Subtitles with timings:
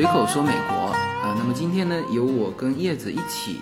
[0.00, 0.86] 随口说美国
[1.22, 3.60] 啊，那么今天呢，由我跟叶子一起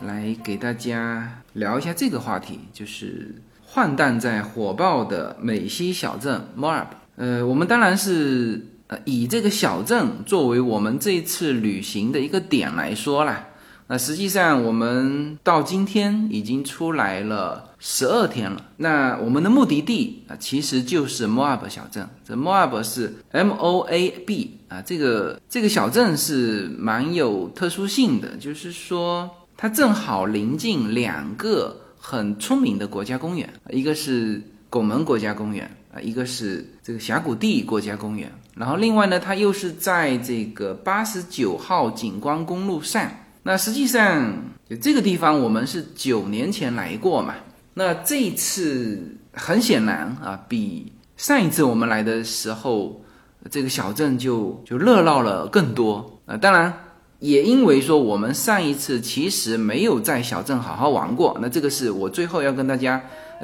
[0.00, 3.32] 来给大家聊一下这个话题，就是
[3.64, 6.86] 换弹在火爆的美西小镇 Moab。
[7.14, 13.46] 呃，我们当然是呃以这个小镇作为我们这一次旅行的一个点来说啦。
[13.86, 18.64] 那实际上我们到今天已经出来了十二天了。
[18.76, 22.08] 那我们的目的地啊，其实就是莫阿布小镇。
[22.26, 38.30] 这莫阿布是 M O A B 啊，这个这个小镇是蛮有特殊性的，就是说它正好临近两个很出名的国家公园，一个是拱门国家公园啊，一个是这个峡谷地国家公园。
[38.54, 43.10] 然后另外呢，它又是在这个八十九号景观公路上。
[43.42, 44.34] 那实际上，
[44.68, 47.34] 就这个地方，我们是九年前来过嘛。
[47.78, 53.02] 那这一次很显然啊，比上一次我们来的时候，
[53.50, 56.38] 这个小镇就就热闹了更多啊。
[56.38, 56.72] 当然，
[57.18, 61.36] 也因为说我们上一次其实没有在小镇好好玩过。
[61.42, 62.98] 那这个是我最后要跟大家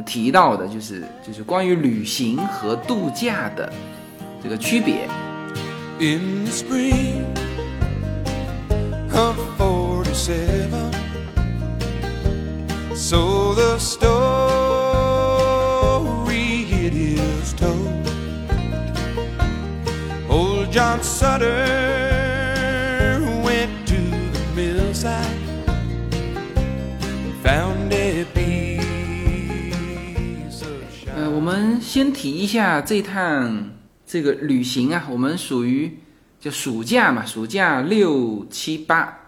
[0.06, 3.70] 提到的，就是就是关于旅行和度假的
[4.42, 5.06] 这个区别。
[6.00, 7.22] In spring
[10.14, 10.91] seven.
[13.02, 14.06] So the story
[16.70, 18.06] it is told.
[20.30, 21.66] Old John Sutter
[23.42, 23.96] went to
[24.32, 25.36] the millside,
[27.42, 28.62] found a piece
[30.62, 31.14] of shine.
[31.16, 33.72] 呃，我们先提一下这趟
[34.06, 35.98] 这个旅行啊，我们属于
[36.40, 39.18] 就暑假嘛，暑假六七八。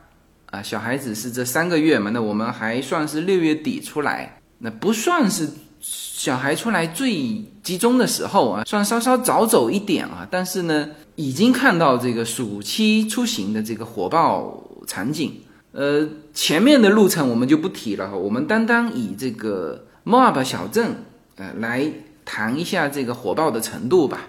[0.55, 2.11] 啊，小孩子是这三个月嘛？
[2.11, 5.49] 那我们还算是六月底出来，那不算是
[5.81, 10.29] 小孩出来最集中的时候啊，算稍稍早走一点啊。
[10.31, 15.33] 但是呢，已经看到这个暑期出行的这个火爆场景。
[15.73, 20.95] 呃，前面的路程我们就不提了哈，我们单单以这个莫阿布小镇
[21.35, 21.85] 呃来
[22.25, 24.21] 谈一下这个火爆的程度吧。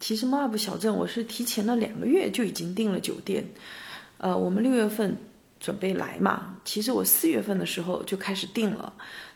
[0.00, 3.44] 其实莫阿布小镇我是提前了两个月就已经订了酒店，
[4.18, 5.16] 呃，我们六月份。
[5.60, 6.56] 准备来嘛？
[6.64, 8.90] 其实我四月份的时候就开始订了，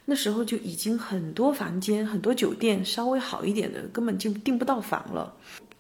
[0.07, 5.31] 那时候就已经很多房间、很多酒店稍微好一点的根本就订不到房了。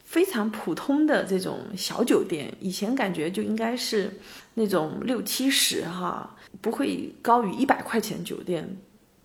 [0.04, 4.12] 非常普通的这种小酒店，以前感觉就应该是
[4.52, 8.68] 那种六七十哈，不会高于一百块钱酒店，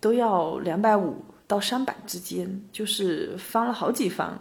[0.00, 4.36] 都要两百五到三百之间，就是翻了好几番。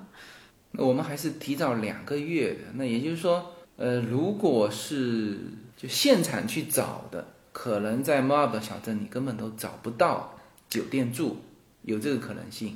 [0.72, 5.38] 那我们还是提早两个月的，那也就是说，呃，如果是。
[5.81, 10.35] 就现场去找的，可能在莫尔本小镇你根本都找不到
[10.69, 11.38] 酒店住，
[11.84, 12.75] 有这个可能性。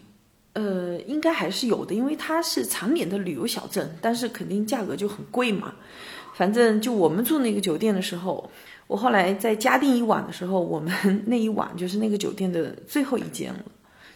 [0.54, 5.74] 呃，应该还是有的，因为它是常年的旅游小镇，但是肯定价格就很贵嘛。
[6.34, 8.50] 反正就我们住那个酒店的时候，
[8.88, 13.66] 我后来在嘉定一晚的时候，我们那一晚就是那个酒店的最后一间了，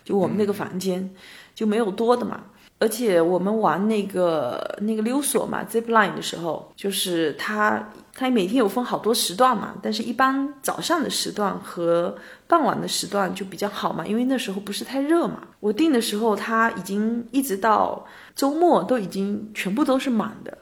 [0.06, 1.14] 就我们那个房间
[1.54, 2.46] 就没有多的嘛。
[2.80, 12.18] 而且我们玩那个那个溜索嘛，zip line 的时候，就是它它每天有分好多时段嘛，但是一般早上的时段和
[12.48, 15.44] 傍晚的时段就比较好嘛，因为那时候不是太热嘛。
[15.60, 18.04] 我订的时候，它已经一直到
[18.36, 20.58] 周末都已经全部都是满的。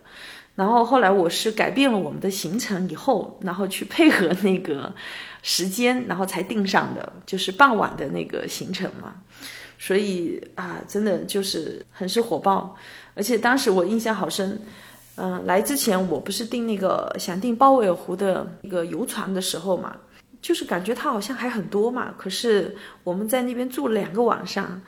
[0.55, 4.93] 然后后来我是改变了我们的行程以后，然后去配合那个
[5.41, 9.15] 时间，然后才订上的，就是傍晚的那个行程嘛。
[9.79, 12.75] 所以啊，真的就是很是火爆，
[13.13, 14.61] 而且当时我印象好深。
[15.15, 19.95] 嗯，来之前我不是订那个想订鲍威尔湖的一个游船的时候嘛，
[20.41, 22.13] 就是感觉它好像还很多嘛。
[22.17, 24.81] 可是我们在那边住了两个晚上，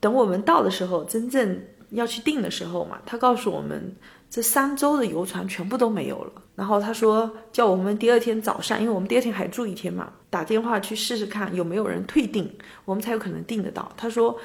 [0.00, 1.60] 等我们到的时候，真正
[1.90, 3.94] 要去订的时候嘛，他告诉我们。
[4.28, 12.52] 这三周的游船全部都没有了，然后他说叫我们第二天早上，因为我们第二天还住一天嘛，打电话去试试看有没有人退订，
[12.84, 13.88] 我们才有可能订得到。
[13.96, 14.36] 他说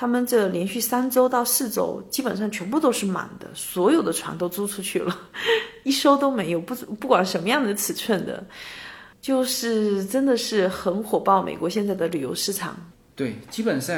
[0.00, 5.14] 他们这连续三周到四周基本上全部都是满的，所有的船都租出去了，
[5.84, 8.42] 一艘都没有，不不管什么样的尺寸的，
[9.20, 11.42] 就是真的是很火爆。
[11.42, 12.74] 美国现在的旅游市场，
[13.14, 13.94] 对，基本上，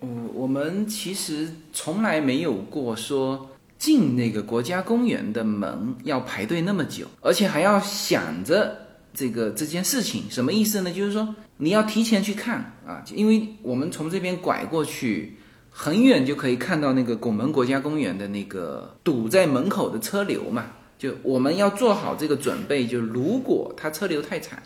[0.00, 3.46] 嗯，我们其实从来没有过说。
[3.78, 8.76] 进那个国家公园的门要排队那么久，而且还要想着
[9.18, 10.92] 这个这件事情，什么意思呢？
[10.92, 15.36] 就是说你要提前去看啊，因为我们从这边拐过去，
[15.70, 20.66] 很远就可以看到那个拱门国家公园的那个堵在门口的车流嘛。
[20.96, 24.56] 就我们要做好这个准备，就如果它车流太长，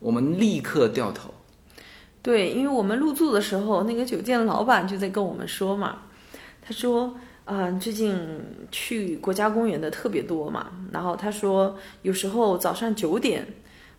[0.00, 1.32] 我们立刻掉头。
[2.20, 6.02] 对，因为我们入住的时候，那个酒店老板就在跟我们说嘛，
[6.60, 7.14] 他说。
[7.44, 8.16] 嗯，最近
[8.70, 13.44] 去国家公园的特别多嘛，然后他说有时候早上九点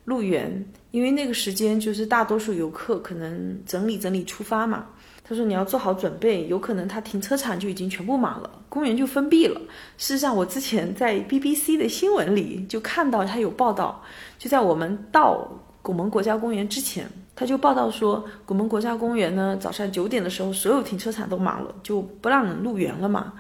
[0.06, 4.86] 入园，因为那个时间就是大多数游客可能整理整理出发嘛。
[5.26, 9.60] 他说你要做好准备，有可能他停车场就已经全部满了，公园就封闭了。
[9.98, 14.04] 事实上，我之前在 BBC 的新闻里就看到他有报道，
[14.38, 15.50] 就在我们到
[15.82, 23.32] 拱门国家公园之前，他就报道说，拱门国家公园呢早上九点的时候，所有停车场都满了，就不让人入园了嘛。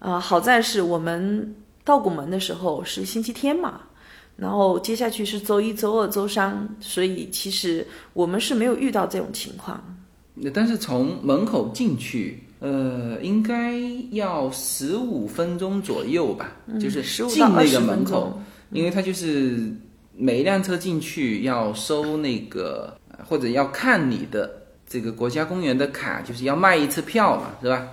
[0.00, 1.54] 啊，好在是我们
[1.84, 3.80] 到拱门的时候是星期天嘛，
[4.36, 9.82] 然后接下去是周一周二周三，所以其实我们是没有遇到这种情况。
[10.52, 13.78] 但是从门口进去，呃，应该
[14.10, 18.40] 要十五分钟左右吧，就是进那个门口，
[18.72, 19.72] 因为它就是
[20.16, 22.96] 每一辆车进去要收那个
[23.28, 24.50] 或者要看你的
[24.88, 27.86] 这个国家公园的卡，就是要卖一次票嘛，是吧？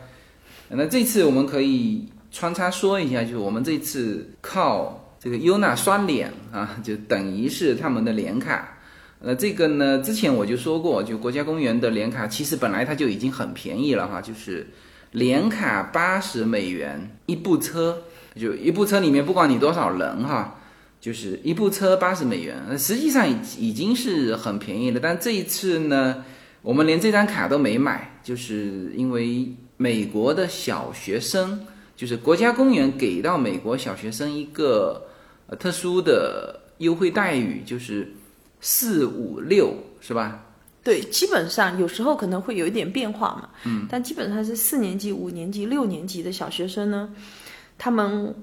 [0.69, 8.75] 那这次我们可以穿插说一下，就是我们这次靠这个优娜刷脸啊，就等于是他们的年卡。
[9.19, 14.65] 呃，这个呢，之前我就说过，就国家公园的年卡，其实本来它就已经很便宜了哈，就是
[15.11, 18.01] 年卡八十美元一部车，
[18.35, 20.59] 就一部车里面不管你多少人哈，
[20.99, 24.99] 就是一部车八十美元，实际上已已经是很便宜了。
[24.99, 26.25] 但这一次呢，
[26.63, 29.47] 我们连这张卡都没买，就是因为
[29.77, 35.09] 美国的小学生，就是国家公园给到美国小学生一个
[35.51, 38.11] 呃特殊的优惠待遇，就是。
[38.63, 40.39] 四五六是吧？
[40.83, 43.49] 对，基本上有时候可能会有一点变化嘛。
[43.63, 47.09] 嗯，但基本上是四年级、五年级、六年级的小学生呢，
[47.79, 48.35] 他们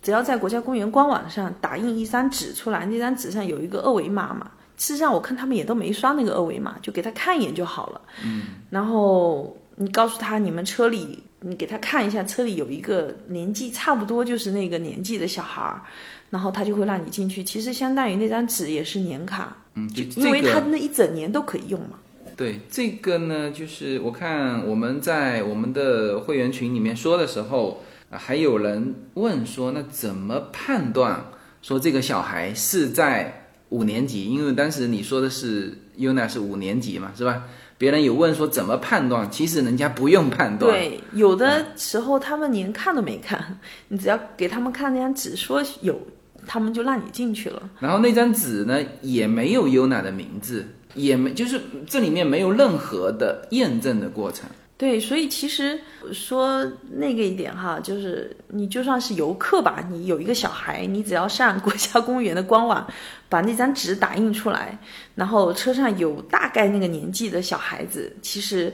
[0.00, 4.50] 只要在国家公园官网上打印一张纸出来，那张纸上有一个二维码嘛。
[4.78, 8.00] 事实上，我看他们也都没刷那个二维码，就给他看一眼就好了。
[8.24, 15.82] 嗯，然后你告诉他，你们车里，你给他看一下，车里有一个年纪差不多就是那个年纪的小孩儿。
[16.30, 21.98] 然后他就会让你进去，其实相当于那张纸也是年卡，嗯，就因为他那一整年都可以用嘛。
[22.36, 31.24] 对，这个呢，就是我看我们在我们的会员群里面说的时候，还有人问说，那怎么判断
[31.62, 34.26] 说这个小孩是在五年级？
[34.26, 37.44] 因为当时你说的是 UNA 是五年级嘛，是吧？
[37.78, 40.72] 别人有问说怎么判断，其实人家不用判断。
[40.72, 43.58] 对，有的时候他们连看都没看，
[43.88, 45.98] 你只要给他们看那张纸，说有。
[46.46, 54.48] 他们就让你进去了，然后那张纸呢也没有优娜的名字，也没就是这里面没有任何的验证的过程。
[54.78, 55.78] 对，所以其实
[56.12, 62.86] 说那个一点哈，就是你就算是游客吧，你有一个小孩，你只要上国家公园的官网，
[63.28, 64.78] 把那张纸打印出来，
[65.14, 68.72] 然后车上有大概那个年纪的小孩子，其实。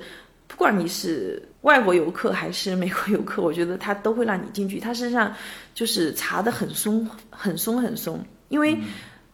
[0.52, 4.78] 不管你是外国游客还是美国游客，我觉得他都会让你进去。
[4.78, 5.34] 他身上
[5.74, 8.24] 就是查的很松，很松，很松。
[8.48, 8.78] 因为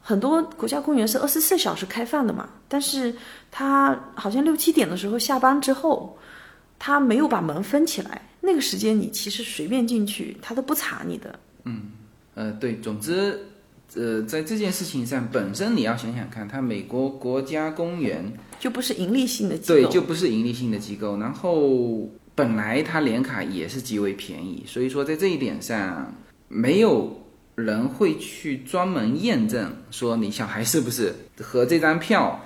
[0.00, 3.12] 很多国家公园是二十四小时开放的嘛，但是
[3.50, 6.16] 他好像六七点的时候下班之后，
[6.78, 8.22] 他没有把门封起来。
[8.40, 11.38] 那个时间你其实随便进去，他都不查你的。
[11.64, 11.90] 嗯，
[12.34, 13.44] 呃，对，总之。
[13.94, 18.30] 呃，在这件事情上，本身你要想想看，它美国国家公园
[18.60, 21.16] 就不是盈利性的机构，对，就不是盈利性的机构。
[21.18, 26.14] 然后本来它联卡也是极为便宜，所以说在这一点上，
[26.48, 27.18] 没有
[27.54, 32.38] 人会去专门验证说你小孩是不是和这张票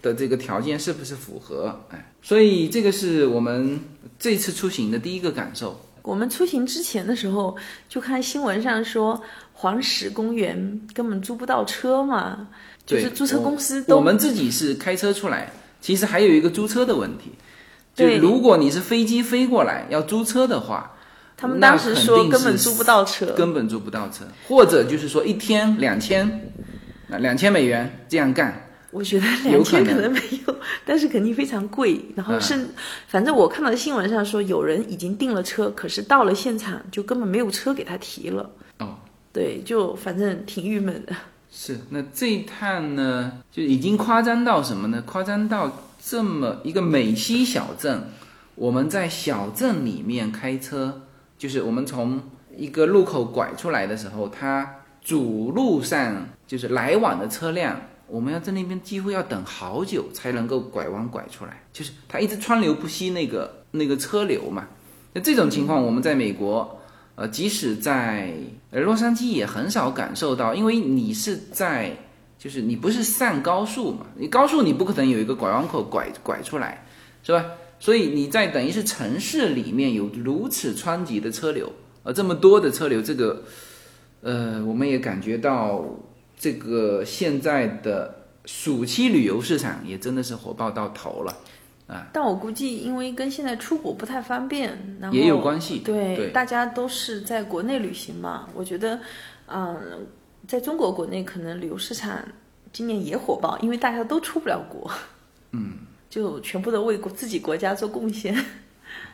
[0.00, 1.78] 的这个条件是不是符合。
[1.90, 3.78] 哎，所以这个是我们
[4.18, 5.78] 这次出行的第一个感受。
[6.08, 7.54] 我们出行之前的时候，
[7.88, 9.22] 就看新闻上说。
[9.60, 12.46] 黄石公园根本租不到车嘛，
[12.86, 15.50] 就是租车公司都我们自己是开车出来，
[15.80, 17.32] 其实还有一个租车的问题。
[17.92, 20.92] 就如果你是飞机飞过来要租车的话，
[21.36, 26.52] 他们当时说根本租不到车，根本租不到车，或者就是说一天两千，
[27.08, 28.67] 两千美元这样干。
[28.90, 30.54] 我觉得两千可能没有，
[30.84, 32.00] 但是肯定非常贵。
[32.16, 32.68] 然后是，
[33.06, 38.50] 反正我看到新闻上说有人已经订了车，可是到了现场就根本没有车给他提了。
[38.78, 38.96] 哦。
[39.32, 41.14] 对，就反正挺郁闷的。
[41.50, 45.02] 是，那这一趟呢，就已经夸张到什么呢？
[45.06, 48.04] 夸张到这么一个美西小镇，
[48.54, 51.02] 我们在小镇里面开车，
[51.36, 52.20] 就是我们从
[52.56, 64.66] 一个路口拐出来的时候，它主路上就是来往的车辆，我们要在那边几乎要等好久才能够拐弯拐出来，就是它一直川流不息那个那个车流嘛。
[65.12, 66.74] 那这种情况，我们在美国。
[67.20, 68.32] 呃，即使在
[68.70, 71.90] 呃洛杉矶也很少感受到，因为你是在，
[72.38, 76.86] 就是你不是上高速嘛，你高速你不可能有一个拐弯口拐拐出来，
[77.24, 77.44] 是吧？
[77.80, 81.72] 所以你在等于是城市里面有如此湍急的车流，
[82.04, 83.42] 呃，这么多的车流，这个，
[84.20, 85.84] 呃，我们也感觉到
[86.38, 88.14] 这个现在的
[88.44, 91.32] 暑期旅游市场也真的是火爆到头了。
[91.86, 98.46] 啊但我估计，因为跟现在出国不太方便，然后也有关系对，对大家都是在国内旅行嘛。
[98.54, 99.00] 我觉得，
[99.46, 100.06] 嗯、
[100.46, 102.22] 在中国国内可能旅游市场
[102.74, 104.90] 今年也火爆，因为大家都出不了国，
[105.52, 105.78] 嗯，
[106.10, 108.36] 就全部都为国自己国家做贡献。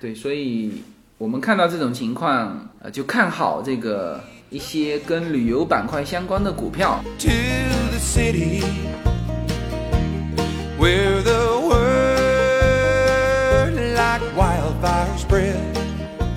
[0.01, 0.83] 对，所以
[1.17, 4.21] 我们看到这种情况，呃，就看好这个
[4.55, 7.03] 一些跟旅游板块相关的股票。
[7.19, 7.29] to
[7.91, 8.63] the city
[10.79, 12.55] where the word
[13.97, 15.57] like wildfire spread.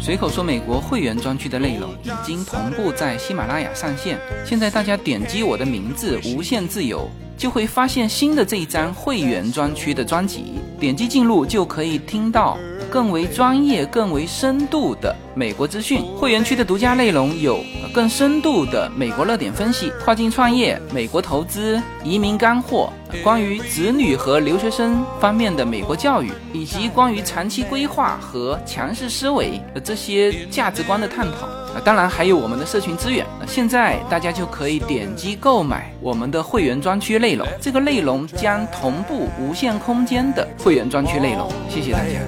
[0.01, 7.07] 随口说美国会员专区的内容已经同步在喜马拉雅上线，现在大家点击我的名字“无限自由”，
[7.38, 12.58] 就会发现新的这一张会员专区的专辑，点击进入就可以听到
[12.89, 16.01] 更为专业、更为深度的美国资讯。
[16.17, 17.63] 会员区的独家内容有
[17.94, 22.91] 更深度的美国热点分析、跨境创业、美国投资、移民干货。
[23.24, 33.25] 关于子女和留学生方面的美国教育，以及关于长期规划和强势思维的这些价值观的探讨啊，当然还有我们的社群资源。
[33.39, 41.51] 那现在大家就可以点击购买我们的会员专区内容，这个内容将同步无限空间的会员专区内容。
[41.69, 42.19] 谢谢大家。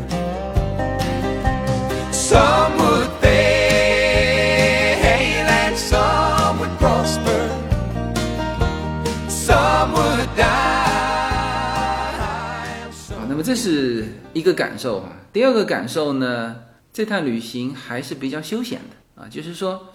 [13.11, 15.07] 啊，那么这是一个感受哈。
[15.33, 16.55] 第二个感受呢，
[16.93, 19.85] 这趟旅行还是比较休闲的啊，就是说，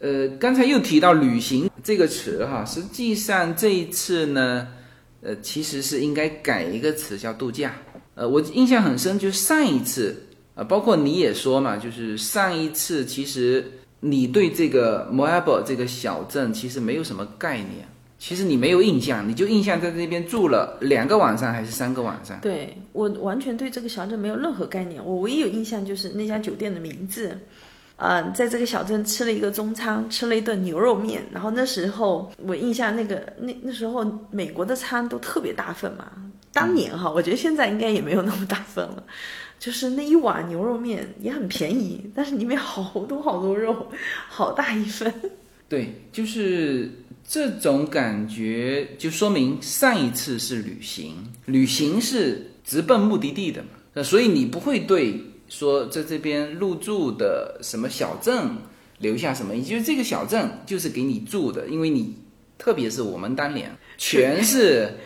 [0.00, 4.66] 呃，刚才又提到旅行这个词哈，实际上这一次呢，
[5.20, 7.74] 呃，其实是应该改一个词叫度假。
[8.14, 10.16] 呃，我印象很深，就上一次
[10.54, 17.86] 啊、包括你也说嘛，就是上一次其实你对这个摩尔堡这个小镇其实没有什么概念。
[18.16, 22.38] 其实你没有印象，你就印象在那边住了两个晚上还是三个晚上？
[22.40, 27.36] 对我完全对这个小镇没有任何概念，我唯一有印象就是那家酒店的名字。
[27.96, 31.22] 嗯、在这个小镇吃了一个中餐，吃了一顿牛肉面。
[31.32, 36.10] 然后那时候我印象那个那那时候美国的餐都特别大份嘛，
[36.52, 39.02] 当年哈，我觉得现在应该也没有那么大份了。
[39.56, 43.86] 就是那一碗牛肉面也很便宜，但是里面好多好多肉，
[44.28, 45.10] 好大一份。
[45.70, 46.90] 对，就是
[47.26, 51.14] 这种感觉，就说明上一次是旅行，
[51.46, 55.18] 旅行是直奔目的地的嘛，所以你不会对
[55.54, 58.56] 说在这边入住的什么小镇
[58.98, 62.16] 留下什么，也就是这个小镇就是给你住的，因为你
[62.58, 64.98] 特别是我们当年 全是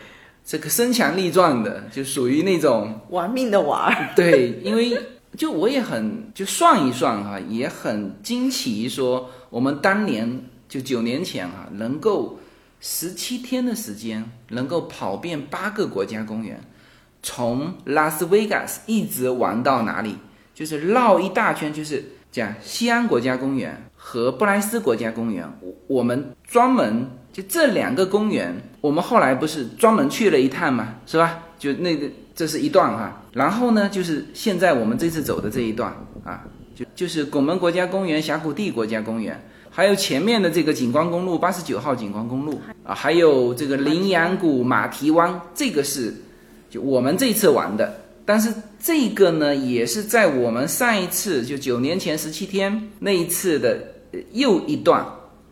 [0.43, 3.79] 这个身强力壮的，就属于那种玩命的玩。
[3.79, 4.99] 儿， 对，因为
[5.37, 12.39] 就我也很就算一算哈、也很惊奇，说我们当年就九年前哈、能够
[12.79, 16.59] 十七天的时间，能够跑遍八个国家公园，
[17.21, 20.15] 从拉斯维加斯一直玩到哪里，
[20.59, 31.39] 就是绕一大圈，就是讲西安国家公园和布莱斯国家公园，我我们专门就这两个公园，我们后来不是专门去了一趟嘛，是吧？
[31.57, 36.43] 就那个这是一段哈，然后呢，就是现在我们这次走的这一段啊，
[36.75, 46.13] 就就是拱门国家公园、峡谷地国家公园，还有前面的这个景观公路八十九号景观公路啊，还有这个羚羊谷马蹄湾，这个是
[46.69, 47.97] 就我们这次玩的。
[48.29, 53.79] 但是这个呢，也是在我们上一次就九年前十七天那一次的
[54.33, 55.03] 又一段。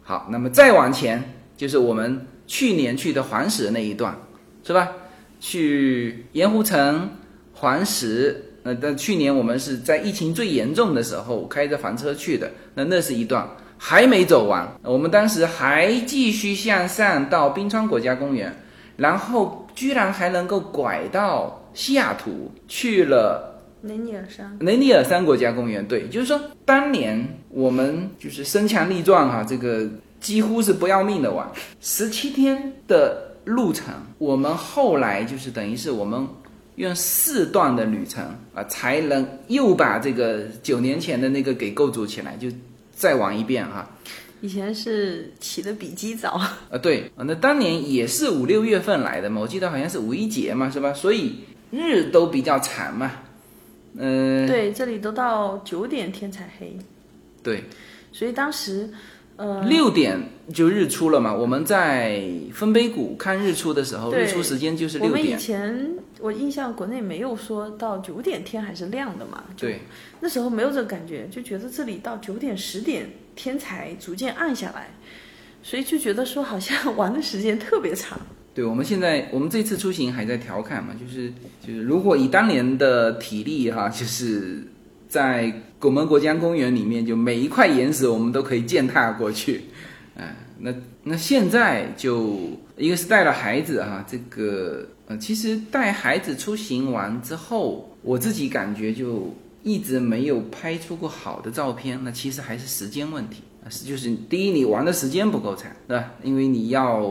[0.03, 4.15] 好，那么再往前就是我们去年去的黄石那一段，
[4.63, 4.91] 是吧？
[5.39, 7.09] 去盐湖城、
[7.51, 18.55] 黄石，呃，但去年我们是在疫情最严重的时候开着房车去的，那那是一段还没走完，我们当时还继续向上到冰川国家公园，
[18.97, 24.57] 然后居然还能够拐到西雅图去了雷尼尔山。
[24.59, 29.87] 雷尼尔山国家公园，对，就是说当年我们就是身强力壮哈、这个
[30.19, 31.47] 几乎是不要命的玩，
[31.79, 36.27] 十七天的路程，我们后来就是等于是我们
[36.75, 38.23] 用四段的旅程
[38.53, 42.49] 啊，才能又把这个九年前的那个给构筑起来，就
[42.91, 43.87] 再玩一遍哈、
[44.41, 50.93] 以前是起的比鸡早，啊， 对，啊，那当年也是五六月份来的嘛，我记得好像是五一节嘛，是吧？
[50.93, 51.39] 所以
[51.71, 53.11] 日都比较长嘛，
[53.95, 56.77] 嗯、对，这里都到九点天才黑，
[57.41, 57.63] 对，
[58.11, 58.89] 所以当时，
[59.37, 60.19] 呃，六点
[60.53, 61.33] 就日出了嘛。
[61.33, 62.21] 我们在
[62.53, 65.39] 分杯谷看日出的时候，日出时间就是六点我们以。
[65.39, 65.89] 前
[66.19, 69.81] 我印象国内没有说到九点天还是亮的嘛，对，
[70.19, 74.89] 那时候没有这个感觉，就觉得这里到九点十点天才逐渐暗下来，
[75.61, 78.19] 所以就觉得说好像玩的时间特别长。
[78.55, 84.63] 对，我们现在我们这次出行还在调侃嘛，就是就是如果以当年的体力哈，就是
[85.07, 89.61] 在拱门国家公园里面，就每一块岩石我们都可以践踏过去，
[90.17, 90.23] 啊、
[90.59, 90.73] 那
[91.03, 92.37] 那现在就
[92.75, 99.33] 一个是带了孩子哈，这个呃，其实带孩子出行完之后，我自己感觉就
[99.63, 103.43] 一直没有拍出过好的照片，那其实还是时间问题。
[103.63, 106.11] 啊是就是第一，你玩的时间不够长，对吧？
[106.23, 107.05] 因为你要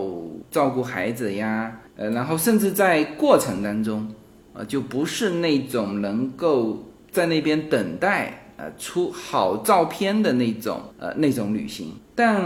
[0.50, 4.08] 照顾孩子呀，呃，然后甚至在过程当中，
[4.54, 6.82] 呃，就不是那种能够
[7.16, 11.94] 在那边等待呃出好照片的那种呃那种旅行。
[12.14, 12.44] 但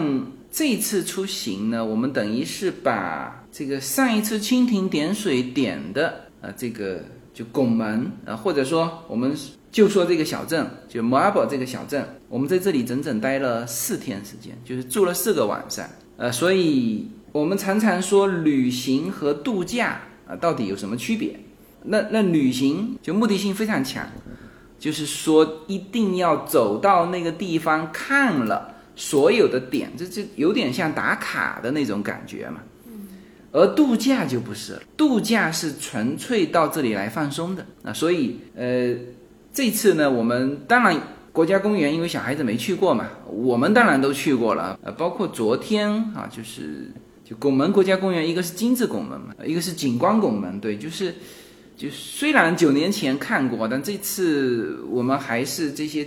[0.49, 7.03] 这次出行呢，我们等于是把这个上一次蜻蜓点水点的呃这个
[7.35, 9.37] 就拱门、呃，或者说我们
[9.73, 15.85] 就说这个小镇，就 m a b 这个小镇，我们在这里整整待了四天时间，就是住了四个晚上。
[16.17, 21.35] 呃，所以我们常常说旅行和度假啊、到底有什么区别？
[21.83, 24.07] 那那旅行就目的性非常强，
[24.81, 32.61] 就是说一定要走到那个地方看了所有的点，这这有点像打卡的那种感觉嘛。
[33.53, 38.95] 而度假就不是了，度假是纯粹到这里来放松的那，所以呃，
[39.53, 40.97] 这次呢，我们当然
[41.33, 46.93] 国家公园，因为小孩子没去过嘛，我们当然都去过了，呃，包括昨天啊，就是
[47.25, 51.13] 就拱门国家公园，一个是金字拱门嘛，一个是景观拱门，对，就是
[51.81, 56.07] 就虽然九年前看过，但这次我们还是这些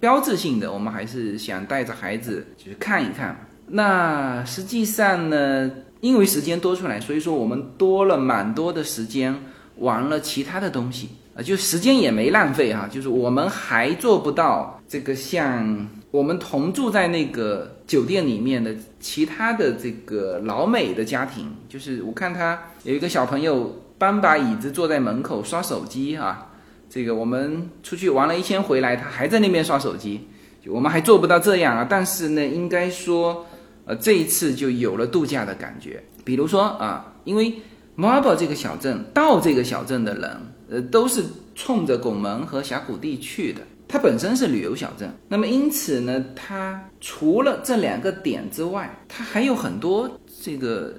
[0.00, 3.46] 标志性的，我们还是想带着孩子就是看一看。
[3.68, 9.32] 那实际上呢，因为时间多出来，所以说我们多了蛮多的时间
[9.76, 26.50] 玩了其他的东西啊，就时间也没浪费哈、就是我们还做不到这个像我们同住在那个酒店里面的其他的这个老美的家庭，就是我看他有一个小朋友搬把椅子坐在门口刷手机啊，
[26.90, 30.26] 这个我们出去玩了一天回来，他还在那边刷手机，
[30.66, 33.46] 我们还做不到这样啊，但是呢，应该说。
[33.84, 36.00] 呃，这一次就有了度假的感觉。
[36.22, 37.52] 比如说啊，因为
[37.96, 40.30] Marble 这个小镇到这个小镇的人，
[40.70, 41.24] 呃，都是
[41.56, 43.60] 冲着拱门和峡谷地去的。
[43.88, 50.08] 它本身是旅游小镇，那么因此呢，它除了这两个点之外，它还有很多
[50.40, 50.94] 这个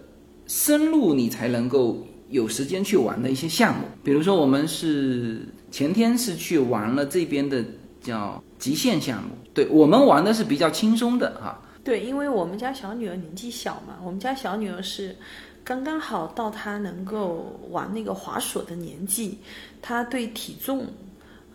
[0.45, 3.85] 深入你才能够有时间去玩的一些项目。
[4.03, 7.63] 比如说，我们是前天是去玩了这边的
[8.01, 15.15] 叫极限项目，对我们玩的是比较轻松的哈、对，因为我们家小女儿年纪小嘛，我们家小女儿是
[15.63, 19.37] 刚刚好到她能够玩那个滑索的年纪，
[19.81, 20.85] 她对体重、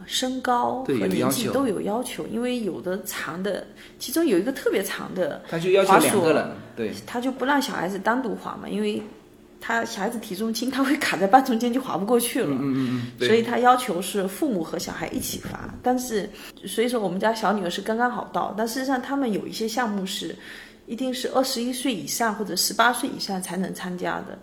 [0.06, 3.66] 身高和年纪都有要求，因为有的长的，
[3.98, 6.92] 其中有一个特别长的，他就要求两个人，对。
[7.06, 9.02] 他就不让小孩子单独滑嘛，因为
[9.60, 12.48] 他小孩子体重轻，他会卡在半中间就滑不过去了。
[12.50, 16.28] 嗯嗯嗯，所以他要求是父母和小孩一起滑，但是
[16.64, 20.34] 所以说我们家小女儿是刚刚好到，但事实上他们有一些项目是
[20.86, 24.38] 一定是二十一岁以上或者十八岁以上才能参加的。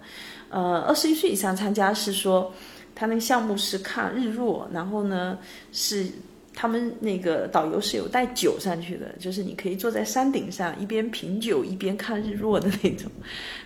[0.50, 2.54] 呃，二十一岁以上参加是说
[2.94, 5.38] 他那个项目是看日落，然后呢
[5.72, 6.08] 是。
[6.56, 13.12] 他们那个导游是有带酒上去的，就是你可以坐在山顶上，一边品酒一边看日落的那种。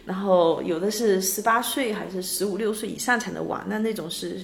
[0.05, 4.41] 然后有的是十八岁还是十五六岁以上才能玩，那那种是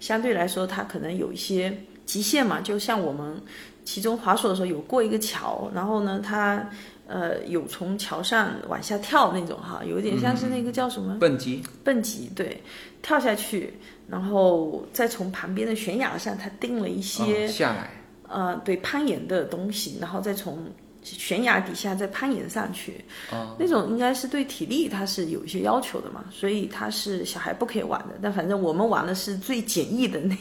[0.00, 1.72] 相对来说它可能有一些
[2.04, 2.60] 极限嘛。
[2.60, 3.40] 就像我们
[3.84, 6.68] 其中滑索的时候有过一个桥，然后呢它
[7.06, 12.60] 呃有从桥上往下跳那种哈，有点像是那个叫什么蹦极，蹦极，对，
[13.02, 13.72] 跳下去，
[14.08, 17.90] 然后再从旁边的悬崖上他钉了一些、哦、下来，
[18.28, 20.58] 呃对攀岩的东西，然后再从
[21.02, 23.04] 悬崖底下再攀岩上去。
[23.30, 28.14] 哦，那种应该是对体力它是有一些要求的嘛，所以它是小孩不可以玩的。
[28.22, 30.34] 但反正我们玩的是最简易的那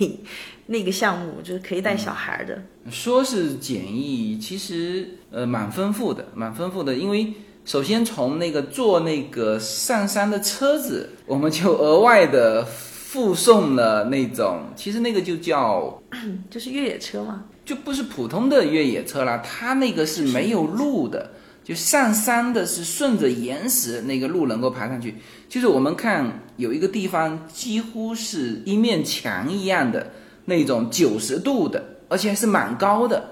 [0.66, 2.62] 那个项目，就是可以带小孩的。
[2.90, 6.96] 说是简易，其实呃蛮丰富的，蛮丰富的。
[6.96, 7.34] 因为
[7.66, 12.66] 首先从那个坐那个上山的车子，我们就额外的
[13.14, 16.02] 附送了那种，其实那个就叫
[16.50, 21.30] 就是越野车嘛，就不是普通的越野车啦，它那个是没有路的，
[21.64, 25.14] 就上山的是顺着岩石那个路能够爬上去。
[25.48, 30.12] 就是我们看有一个地方几乎是一面墙一样的
[30.46, 33.24] 那种九十度的，而且还是蛮高的，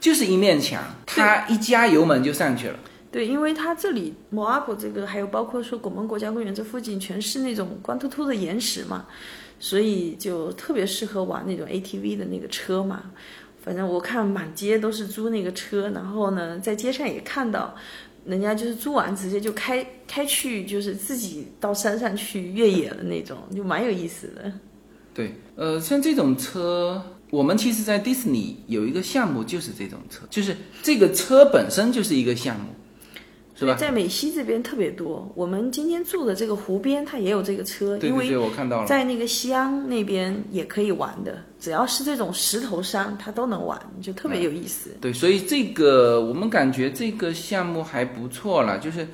[0.00, 2.74] 就是一面墙，它一加油门就上去了。
[3.12, 9.06] 对，因为它这里摩阿布这个，还有包括说拱门国家公园这附近，全是那种光秃秃的岩石嘛，
[9.60, 13.12] 所以就特别适合玩那种 ATV 的那个车嘛。
[13.62, 17.72] 反正我看满街都是租那个车，然后呢，在街上也看到，
[18.24, 24.52] 人家就是租完直接就开开去，就是自己到山上去越野的那种，就蛮有意思的。
[25.14, 32.66] 对，呃，像这种车，我们其实，在迪士尼有一个项目就是这种车，就是这个车本身就是一个项目，
[33.66, 33.78] 是吧？
[33.78, 38.86] 在美西这边特别多，我们今天住的这个湖边，它也有这个车，因为对对对，我看到了。
[38.86, 44.90] 在那个西安那边也可以玩的，只要是这种石头山，它都能玩，就特别有意思。
[45.00, 49.06] 对，所以这个我们感觉这个项目还不错了，就是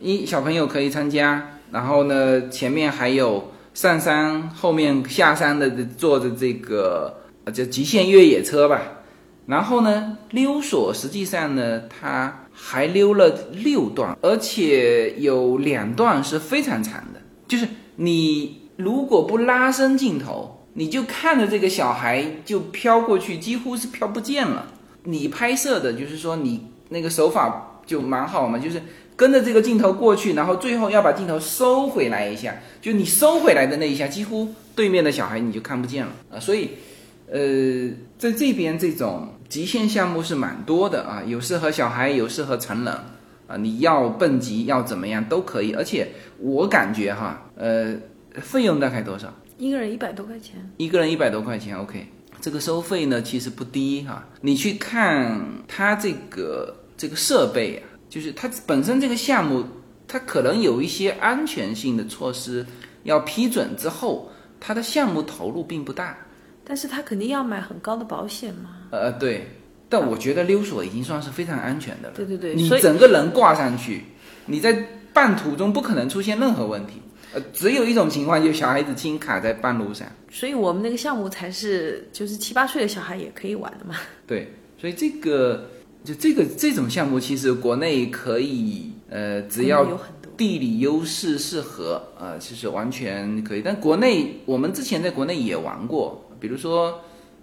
[0.00, 8.80] 一小朋友可以参加，然后呢，前面还有上山，后面下山的坐着这个呃叫极限越野车吧。
[9.46, 24.66] 然后呢，溜索实际上呢，它还溜了六段，而且有两段是非常长的，就是你如果不拉伸镜头，你就看着这个小孩就飘过去，几乎是飘不见了。
[25.04, 28.80] 你拍摄的就是说你那个手法就蛮好嘛，就是
[29.16, 36.38] 跟着这个镜头过去，然后最后要把镜头收回来一下，就你收回来的那一下，几乎对面的小孩你就看不见了啊。
[36.38, 36.70] 所以，
[37.32, 42.94] 呃，在这边这种极限项目是蛮多的啊，有适合小孩，有适合成人
[43.48, 45.72] 啊，你要蹦极要怎么样都可以。
[45.72, 46.08] 而且
[46.38, 47.96] 我感觉哈，呃，
[48.34, 49.28] 费用大概多少？
[49.58, 52.06] 一个人一百多块钱，一个人一百多块钱，OK。
[52.40, 54.24] 这个收费呢，其实不低哈。
[54.40, 59.64] 你去看它这个这个设备啊，就是它本身这个项目，
[60.06, 62.64] 它可能有一些安全性的措施
[63.02, 66.16] 要批准之后，它的项目投入并不大。
[66.64, 68.76] 但是他肯定要买很高的保险嘛。
[68.90, 69.46] 呃，对。
[69.88, 72.14] 但我觉得溜索已经算是非常安全的了。
[72.14, 74.04] 对对对，你整个人挂上去，
[74.46, 74.72] 你在
[75.12, 77.02] 半途中不可能出现任何问题。
[77.32, 80.06] 呃，只有一种情况，就是小孩子轻卡在半路上。
[80.30, 83.96] 所以我们那个项目才是就是七八岁的小孩也可以玩的嘛。
[84.28, 85.68] 对，所以这个
[86.04, 90.30] 就这个这种项目，其实国内可以，呃，只有要很多。
[90.36, 93.60] 地理优势适合，呃，其实完全可以。
[93.60, 96.98] 但国内我们之前在国内也玩过，比如说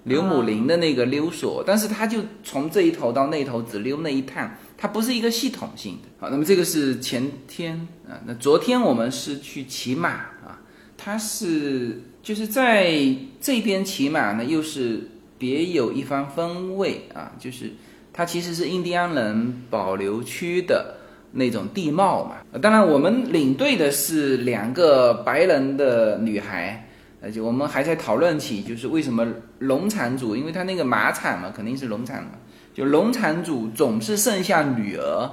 [0.07, 6.07] 刘母林的那个溜索，但是它就从这一头到那头只溜那一趟，它不是一个系统性的。
[6.17, 7.75] 好，那么这个是前天
[8.07, 10.61] 啊，那昨天我们是去骑马啊，
[10.97, 12.97] 它是就是在
[13.41, 15.01] 这边骑马呢，又是
[15.37, 17.71] 别有一番风味啊，就是
[18.13, 20.95] 它其实是印第安人保留区的
[21.33, 22.37] 那种地貌嘛。
[22.61, 26.86] 当然，我们领队的是两个白人的女孩，
[27.27, 29.27] 而且我们还在讨论起，就是为什么
[29.59, 32.31] 农场主，因为他那个马场嘛，肯定是农场嘛，
[32.73, 35.29] 就农场主总是剩下女儿，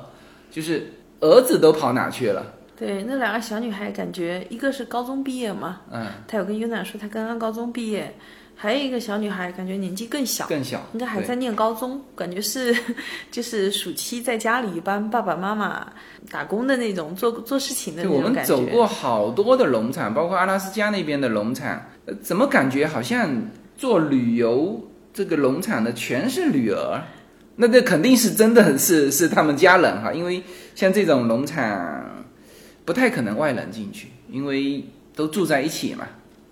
[0.51, 2.45] 就是儿子都跑哪去了？
[2.77, 8.13] 对，那两个小女孩感觉一个是高中毕业嘛，嗯，她有跟优娜说她刚刚高中毕业，
[8.57, 12.75] 还有一个小女孩感觉年纪更小，更小，应该还在念高中，感觉是
[13.31, 15.87] 就是暑期在家里帮爸爸妈妈
[16.31, 18.45] 打工的那种做做事情的那种感觉。
[18.45, 23.29] 走过好多的农场，包括阿拉斯加那边的农场，呃，怎么感觉好像
[23.77, 27.03] 做旅游这个农场的全是女儿？
[27.57, 30.43] 那这肯定是真的是是他们家人哈，因为
[30.75, 32.25] 像这种农场
[32.85, 36.07] 不太可能外人进去，因为都住在一起嘛。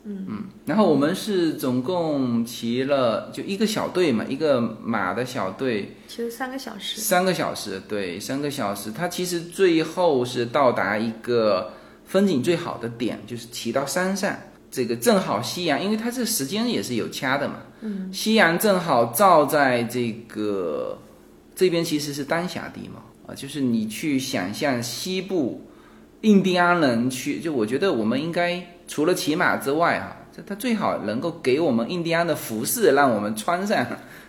[0.04, 8.90] 嗯嗯，然后我们是总共骑了就一个小队嘛，一个马的小队，骑了三个小时，三个小时，对，三个小时。
[8.90, 11.72] 它其实最后是到达一个
[12.04, 14.36] 风景最好的点，就是骑到山上，
[14.72, 17.56] 这个正好夕阳，因为它这时间也是有掐的嘛。
[17.80, 20.98] 嗯，夕阳正好照在这个
[21.54, 25.64] 这边，其实是丹霞地貌啊，就是你去想象西部
[26.22, 33.86] 印第安人去，就我觉得我们应该除了骑马之外啊，这它最好能够给我们印第安的服饰，让我们穿上，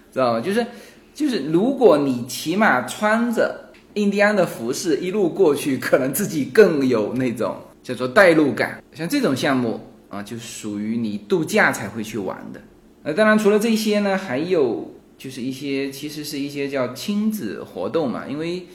[0.09, 0.39] 知道吗？
[0.39, 0.65] 就是
[1.13, 3.59] 就是，如果你骑马穿着
[3.95, 8.81] 印第安的服饰一路过去，可能自己更有那种叫做代入感。
[8.93, 12.61] 像这种项目啊，就属于你度假才会去玩的。
[13.03, 18.65] 呃，当然除了这些呢，还有就是一些其实是一些叫亲子活动嘛，因为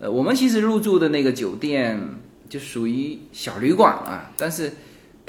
[0.00, 2.00] 呃，我们其实入住的那个酒店
[2.48, 4.72] 就属于小旅馆啊，但是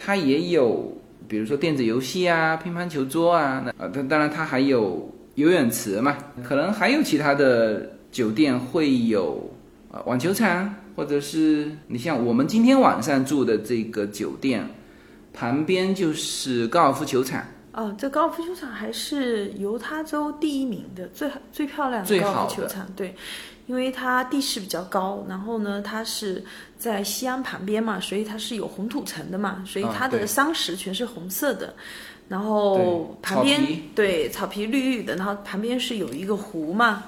[0.02, 9.52] 它也有比如说电子游戏啊、乒乓球桌啊，那啊，当当然它还有游泳池嘛，可能还有其他的酒店会有
[9.92, 14.66] 啊网球场，或者是你像我们今天晚上住的这个酒店
[15.34, 17.44] 旁边就是高尔夫球场。
[17.72, 23.16] 哦，这高尔夫球场还是犹他州第一名的最最漂亮的高尔夫球场，对，
[23.68, 26.44] 因为它地势比较高，然后呢，它是
[26.80, 30.28] 在西安旁边嘛，所以它是有红土层的嘛，所以啊它的对。
[30.28, 31.74] 桑石全是红色的，
[32.28, 33.62] 然后旁边
[33.94, 37.04] 对草皮绿绿的，然后旁边是有一个湖嘛，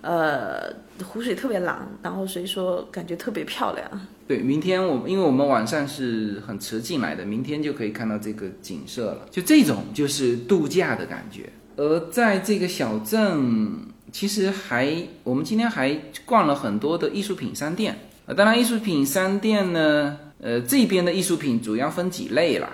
[0.00, 3.88] 呃，湖水特别蓝，然后所以说感觉特别漂亮。
[4.32, 9.26] 对，明天我因为我们晚上是很迟进来的，明天就可以看到这个景色了。
[9.30, 11.50] 就这种就是度假的感觉。
[11.76, 13.72] 而在这个小镇，
[14.10, 17.94] 其实还我们今天还逛了很多的艺术品商店。
[18.24, 22.70] 呃，当然艺术品商店呢，呃，这边的艺术品主要分几类啦。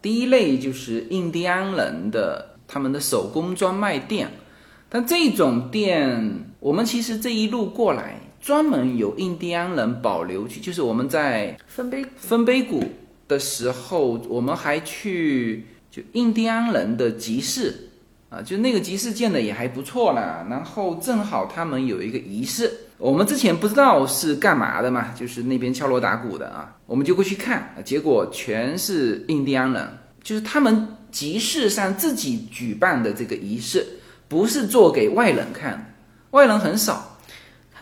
[0.00, 4.30] 第一类就是印第安人的他们的手工专卖店，
[4.88, 12.82] 但这种店，我们其实这一路过来，专门有印第安人保留区，就是我们在分杯分杯谷
[13.28, 17.88] 的时候，我们还去就印第安人的集市
[18.30, 20.44] 啊，就那个集市建的也还不错啦。
[20.50, 29.88] 然后正好他们有一个仪式，我们之前不知道是干嘛的嘛，就是那边敲锣打鼓的啊，我们就过去看，啊结果全是印第安人，
[30.20, 33.86] 就是他们集市上自己举办的这个仪式，
[34.26, 35.94] 不是做给外人看，
[36.32, 37.11] 外人很少。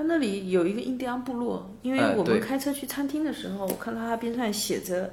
[0.00, 5.12] 它那里有一个印第安部落，因为我们开车去餐厅的时候，我看到它边上写着，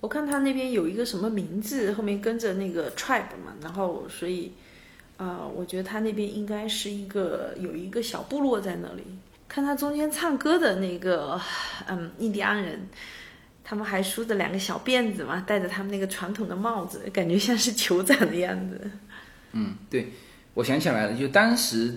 [0.00, 4.50] 我看它那边有一个什么名字，后面跟着那个 tribe 嘛，然后所以，
[5.16, 9.04] 啊、我觉得它那边应该是一个有一个小部落在那里。
[9.46, 11.40] 看他中间唱歌的那个，
[11.86, 12.84] 嗯，印第安人，
[13.62, 18.90] 他们还梳着两个小辫子嘛，戴着他们那个传统的帽子，感觉像是酋长的样子。
[19.52, 20.12] 嗯，对，
[20.54, 21.96] 我想起来了，就当时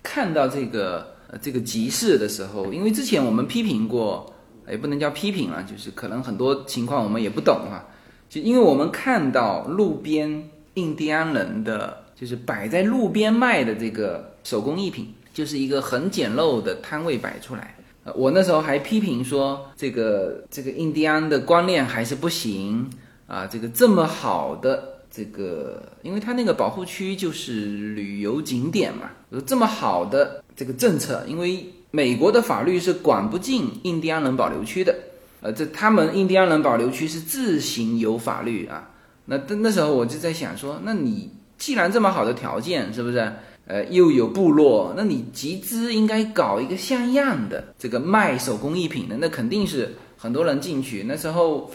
[0.00, 4.32] 看到这个呃这个集市的时候，因为之前我们批评过，
[4.68, 7.84] 也不能叫批评了，就是可能很多情况我们也不懂啊。
[8.28, 17.76] 就因为我们看到路边印第安人的，就是摆在路边卖的这个手工艺品，就是一个很简陋的摊位摆出来。
[18.04, 22.88] 呃我那时候还批评说，这个这个印第安的观念还是不行
[23.26, 34.96] 啊，这个这么好的这个，因为它那个保护区就是旅游景点嘛，有这么好的这个政策，因为美国的法律是管不进印第安人保留区的，
[35.42, 38.90] 呃，这他们印第安人保留区是自行有法律啊。
[39.26, 43.32] 那那那时候我就在想说，那你既然这么好的条件，是不是？
[43.68, 51.02] 呃，又有部落，那你集资应该搞一个像样的这个卖手工艺品的，那肯定是很多人进去。
[51.08, 51.68] 那时候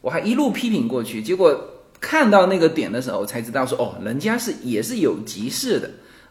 [0.00, 1.56] 我还一路批评过去，结果
[2.00, 5.88] 看到那个点的时候，才知道说哦，人家是也是有集市的，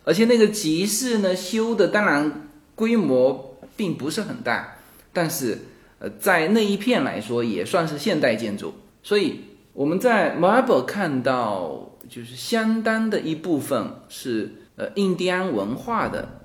[0.10, 4.76] 而且那个集市呢修的当然规模并不是很大，
[5.13, 5.60] 但是
[6.00, 9.41] 呃在那一片来说也算是现代建筑，所以
[9.74, 16.41] 我们在 Marble 看到就是相当的一部分是呃印第安文化的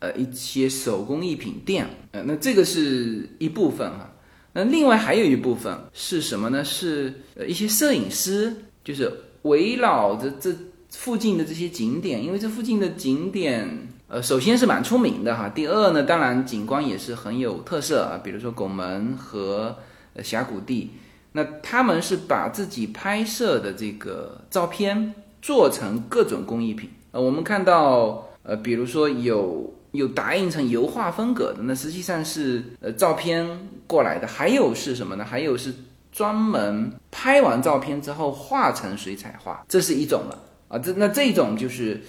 [0.00, 4.12] 呃一些手工艺品店，呃那这个是一部分哈、
[4.54, 6.64] 那另外还有一部分是什么呢？
[6.64, 9.08] 是呃一些摄影师，就是
[9.42, 10.52] 围绕着这
[10.90, 15.48] 附近的这些景点，因为这附近的景点，呃，首先是蛮出名的哈。
[15.48, 19.76] 第二呢，当然景观也是很有特色啊，比如说拱门和
[20.22, 20.90] 峡谷地。
[21.32, 26.90] 那他们是把自己拍摄的这个照片做成各种工艺品。
[27.10, 33.46] 呃，我们看到呃，比如说有有打印成油画风格的，那实际上是呃照片
[33.86, 34.26] 过来的。
[34.26, 35.24] 还有是什么呢？
[35.24, 35.72] 还有是
[36.10, 40.38] 专门拍完照片之后画成水彩画，这是一种了
[40.68, 40.78] 啊。
[40.78, 42.00] 这那这种就是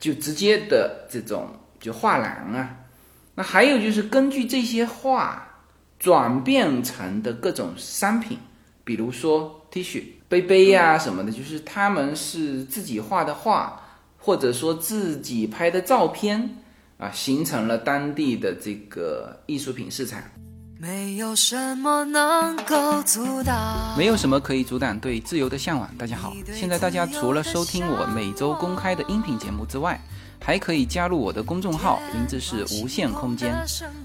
[0.00, 2.76] 就直接的这种就画廊啊。
[3.34, 5.46] 那还有就是根据这些画
[5.98, 8.38] 转变成的各种商品，
[8.84, 13.80] 比如说 T 恤、杯杯呀、什么的，就是他们是自己画的画，
[14.18, 16.56] 或者说自己拍的照片
[16.98, 20.22] 啊，形成了当地的这个艺术品市场。
[20.78, 23.96] 没有什么能够阻挡。
[23.96, 25.88] 没有什么可以阻挡对自由的向往。
[25.96, 29.98] 大家好，现在大家除了收听我每周公开的音频节目之外，
[30.38, 33.56] 还可以加入我的公众号，名字是无限空间。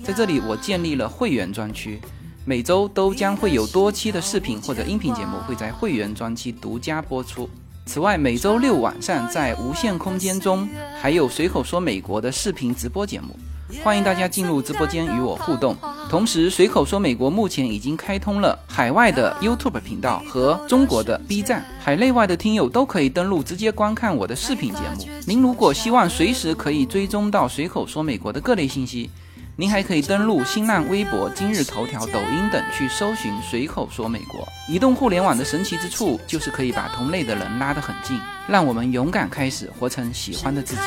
[0.01, 1.99] 在这里，我建立了会员专区，
[2.45, 7.49] 每周都将会有多期的视频或者音频节目会在会员专区独家播出。
[7.86, 10.69] 此外，每周六晚上在无限空间中
[11.01, 13.38] 还有随口说美国的视频直播节目。
[13.84, 15.75] 欢迎大家进入直播间与我互动。
[16.10, 25.07] 同时，随口说美国目前已经开通了海外的 YouTube 频道和中国的 B 站，海内外的听友都可以登录直接观看我的视频节目。
[25.25, 29.10] 您如果希望随时可以追踪到随口说美国的各类信息，
[29.55, 34.47] 您还可以登录新浪微博、今日头条、抖音等去搜寻“随口说美国”。
[34.67, 40.81] 移动互联网的神奇之处就是可以把同类的人拉得很近，让我们勇敢开始活成喜欢的自己。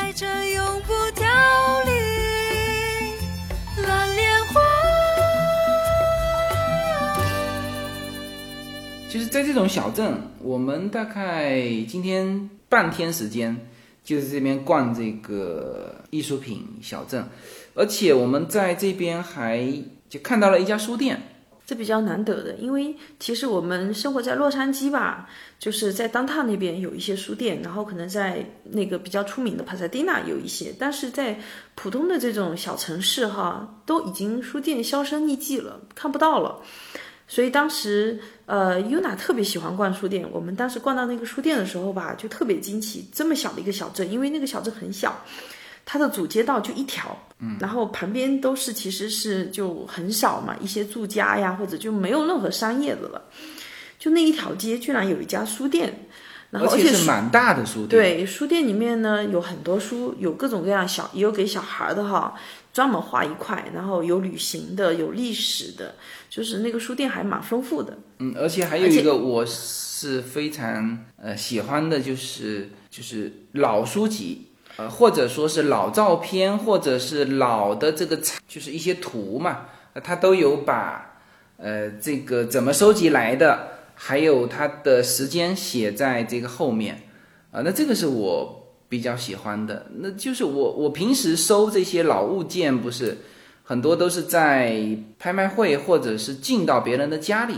[9.15, 13.55] 其实，在这种小镇，我们大概今天半天时间，
[14.03, 17.25] 就是这边逛这个艺术品小镇，
[17.75, 19.65] 而且我们在这边还
[20.09, 21.21] 就看到了一家书店。
[21.65, 31.39] 这比较难得的，因为其实我们生活在洛杉矶吧，就是在当趟那边有一些书店，然后可能在那个比较出名的帕萨蒂娜有一些，但是在
[31.73, 36.59] 普通的这种小城市哈，都已经书店销声匿迹了，看不到了。
[37.27, 40.27] 所以当时，呃，Yuna 特别喜欢逛书店。
[40.31, 45.19] 我们当时逛到那个书店的时候吧，就特别惊奇，这么小的一个小镇，因为那个小镇很小，
[45.83, 53.21] 它的主街道就一条，嗯，然后旁边都是其实是就很少嘛，一些住家呀，或者就没有任何商业的了，
[53.97, 56.07] 就那一条街居然有一家书店，
[56.51, 62.35] 然后而且是蛮大的书店。，对，书店里面呢有很多书，有各种各样小，也有给小孩的哈，
[62.71, 65.95] 专门画一块，然后有旅行的，有历史的，
[66.35, 67.97] 就是那个书店还蛮丰富的。
[68.19, 78.19] 嗯，而且还有一个我是非常呃喜欢的，就是就是老书籍，呃，或者说是老照片，或者是老的这个
[78.49, 81.19] 就是一些图嘛，呃它都有把
[81.55, 87.01] 呃这个怎么收集来的，还有它的时间写在这个后面，
[87.51, 89.85] 啊、那这个是我比较喜欢的。
[89.99, 93.19] 那就是我我平时收这些老物件，不是
[93.65, 97.55] 很多都是在拍卖会或者是进到别人的家里。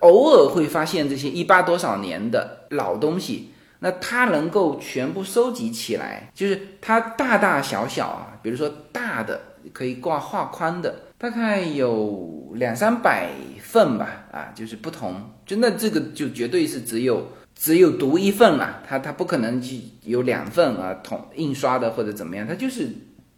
[0.00, 9.40] 偶尔会发现这些一八多少年的老东西，那它能够全部收集起来，就是它大大小小啊，比如说大的
[9.72, 13.28] 可以挂画框的，大概有两三百
[13.62, 15.14] 份吧，啊，就是不同，
[15.46, 22.88] 就那这个就绝对是只有只有独一份了，它它不可能就有两份啊，统印刷的或者怎么样，它就是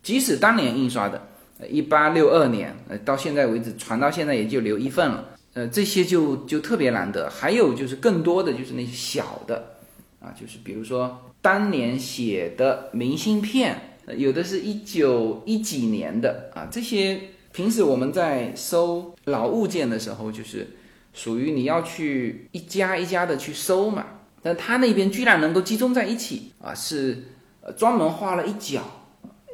[0.03, 1.21] 即使当年印刷的，
[1.69, 5.31] 一八六二年，呃，到现在为止传到现在也就留一份了。
[5.53, 7.29] 呃，这些就就特别难得。
[7.29, 9.77] 还有就是更多的就是那些小的，
[10.21, 17.21] 啊，就是比如说当年写的明信片，有的是一九一几年的啊，这些
[17.53, 20.69] 平时我们在收老物件的时候，就是
[21.13, 24.07] 属于你要去一家一家的去收嘛。
[24.43, 27.25] 但他那边居然能够集中在一起啊，是
[27.61, 28.83] 呃专门画了一角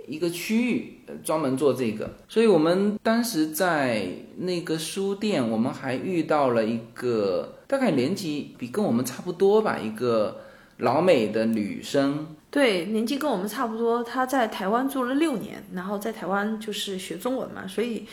[0.07, 2.11] 一个区域，专门做这个。
[2.29, 10.41] 所以我们当时在那个书店，我们还遇到了一个大概年纪比跟我们差不多吧，一个
[10.79, 12.27] 老美的女生。
[12.51, 18.07] 对，年纪跟我们差不多，她在台湾住了六年，然后在台湾就是学中文嘛，所以，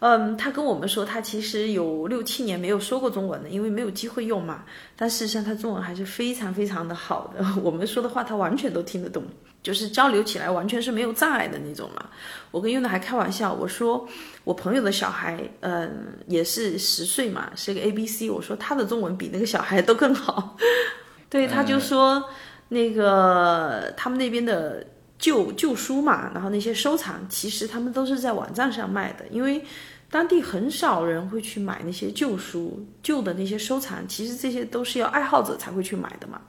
[0.00, 4.64] 嗯，他跟我们说他其实有六七年没有说过中文了，因为没有机会用嘛。
[4.94, 9.22] 但事实上他中文还是非常非常的好的，我们说的话他完全都听得懂，
[9.62, 12.04] 就是交流起来完全是没有障碍的那种嘛。
[12.50, 14.06] 我跟优娜还开玩笑，我说
[14.44, 20.56] 我朋友的小孩，嗯，也是十岁嘛，是个 A B C，我说他的中文比那个小孩都更好。
[21.30, 22.22] 对，他就说。
[22.68, 24.84] 那个他们那边的
[25.18, 29.62] 旧旧书嘛，然后那些收藏，其实他们都是在网站上卖的，因为
[30.10, 36.40] 当地很少人会去买那些旧书、旧的那些收藏，其实这些都是要爱好者才会去买的嘛。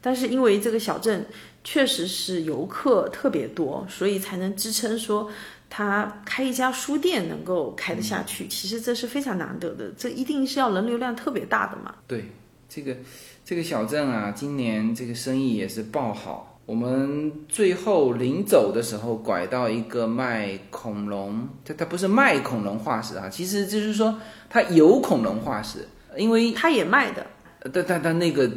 [0.00, 1.26] 但是因为这个小镇
[1.62, 5.30] 确实是游客特别多，所以才能支撑说
[5.68, 8.48] 他开一家书店能够开得下去。
[8.48, 11.94] 其实这是非常难得的，这一定是要人流量特别大的嘛。
[12.06, 12.30] 对，
[12.66, 12.96] 这个
[13.44, 16.49] 这个小镇啊，今年这个生意也是爆好。
[16.70, 24.16] 我们最后临走的时候，拐到一个卖恐龙，它它不是卖恐龙化石啊，其实就是说
[24.48, 27.26] 它有恐龙化石，因为他也卖的，
[27.58, 28.48] 呃但但但那个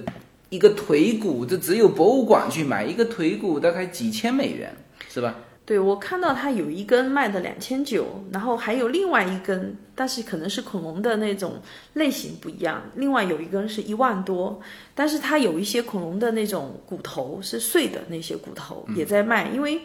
[0.49, 4.71] 一个腿骨，这只有博物馆去买，一个腿骨大概几千美元，
[5.09, 5.33] 是吧？
[5.65, 11.53] 对，我看到它有一根卖的两千九，然后还有另外一根，但是可能是恐龙的那种
[11.93, 14.59] 类型不一样，另外有一根是一万多，
[14.93, 19.79] 但是它有一些恐龙的那种骨头是碎的那些骨头也在卖，因为，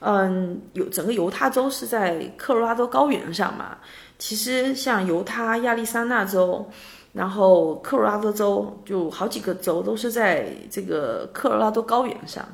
[0.00, 3.78] 嗯，有整个犹他州是在科罗拉多高原上嘛，
[4.18, 6.68] 其实像犹他、亚利桑那州。
[7.12, 12.46] 然后科罗拉多州就好几个州都是在这个科罗拉多高原上，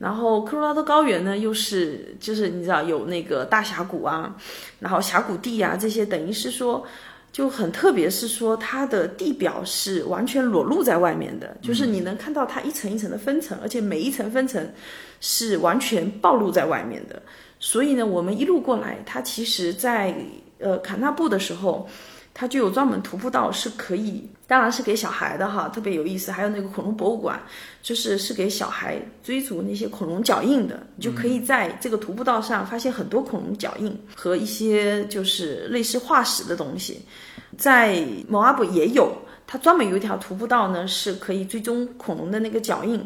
[0.00, 4.34] 然后科罗拉多高原呢，又是就是你知道有那个大峡谷啊，
[4.78, 6.82] 然后峡谷地啊这些，等于是说
[7.30, 14.66] 就很特别，是说它的地表是完全裸露在外面的，就是你能看到它一层一层的分层，而且每一层分层
[15.20, 17.20] 是完全暴露在外面的。
[17.58, 20.14] 所以呢，我们一路过来，它其实在
[20.60, 21.86] 呃坎纳布的时候，
[22.32, 26.32] 它就有专门徒步道是可以，当然是给小孩的哈，特别有意思。
[26.32, 27.38] 还有那个恐龙博物馆，
[27.82, 37.02] 就是是给小孩追逐那些恐龙脚印的，你就可以在这个徒步道上发现很多恐龙脚印和一些就是类似化石的东西。
[37.58, 39.12] 在摩阿布也有，
[39.46, 43.04] 它专门有一条徒步道呢，是可以追踪恐龙的那个脚印，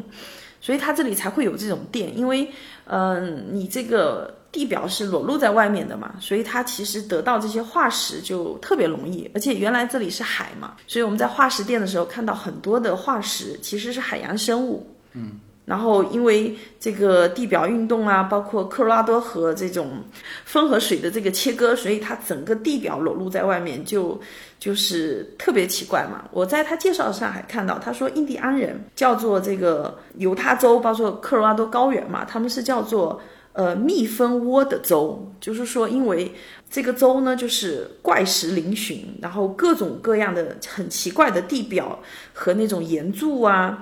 [0.65, 2.49] 所以它这里才会有这种电，因为
[2.85, 4.33] 嗯、你这个。
[4.55, 14.87] 地表是裸露在外面的嘛，所以它其实得到这些化石就特别容易，而且原来这里是海嘛，所以我们在化石店的时候看到很多的化石其实是海洋生物。
[15.11, 15.31] 嗯，
[15.65, 20.03] 然后因为这个地表运动啊，包括科罗拉多河这种
[20.45, 24.19] 风和水的这个切割，所以它整个地表裸露在外面就
[24.59, 26.23] 就是特别奇怪嘛。
[26.31, 33.21] 我在他介绍上还看到，他说印第安人叫做这个犹他州，包括科罗拉多高原嘛，他们是叫做。
[33.57, 36.29] 呃，蜜蜂窝的州，就是说，因为
[36.69, 41.97] 这个州呢，就是怪石嶙峋，然后各种各样的很奇怪的地表
[42.33, 43.81] 和那种岩柱啊。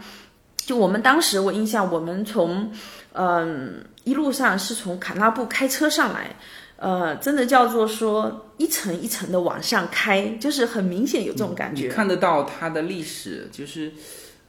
[0.66, 2.72] 就我们当时，我印象，我们从
[3.14, 6.36] 嗯一路上是从卡纳布开车上来，
[6.78, 11.84] 呃，真的叫做说一层一层的往上开，就是很明显有这种感觉。
[11.84, 13.91] 你看得到它的历史，就是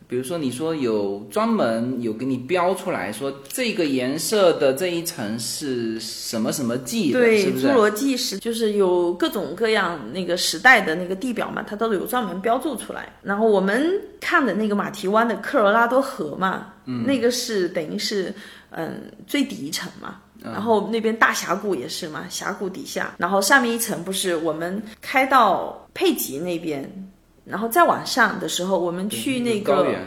[0.07, 7.75] 比如说你说有专门有给你标出来说这个颜色的这一层是什么什么纪的，对，是不是侏？
[7.75, 13.13] 罗纪时就是有各种各样那个时代的那个地表嘛，它都有专门标注出来。
[13.23, 13.91] 然后我们
[14.21, 18.33] 看的那个马蹄湾的科罗拉多河嘛，嗯、那个是等于是
[18.71, 20.21] 嗯最底一层嘛。
[20.43, 26.83] 然后那边大峡谷也是嘛，峡谷底下，然后上面一层不是我们开到佩吉那边，
[27.45, 30.01] 然后再往上的时候，我们去那个高原，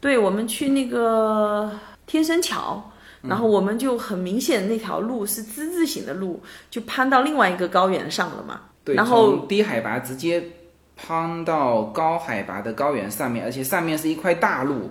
[0.00, 1.70] 对，我们去那个
[2.06, 2.90] 天生桥，
[3.22, 8.60] 然后我们就很明显那条路是之字形的路，就攀到另外一个高原上了嘛。
[8.84, 10.42] 对，然后低海拔直接
[10.96, 14.90] 攀到高海拔的高原上面，而且上面是一块大陆，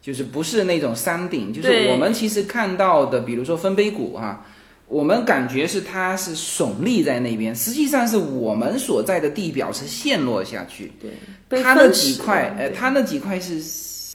[0.00, 4.46] 就是不是那种山顶，就是我们其实看到的，比如说分碑谷啊，
[4.88, 10.90] 我们感觉是它是耸立在那边，实际上是我们所在的地表是陷落下去，
[11.48, 13.62] 对，它那几块，呃，它那几块是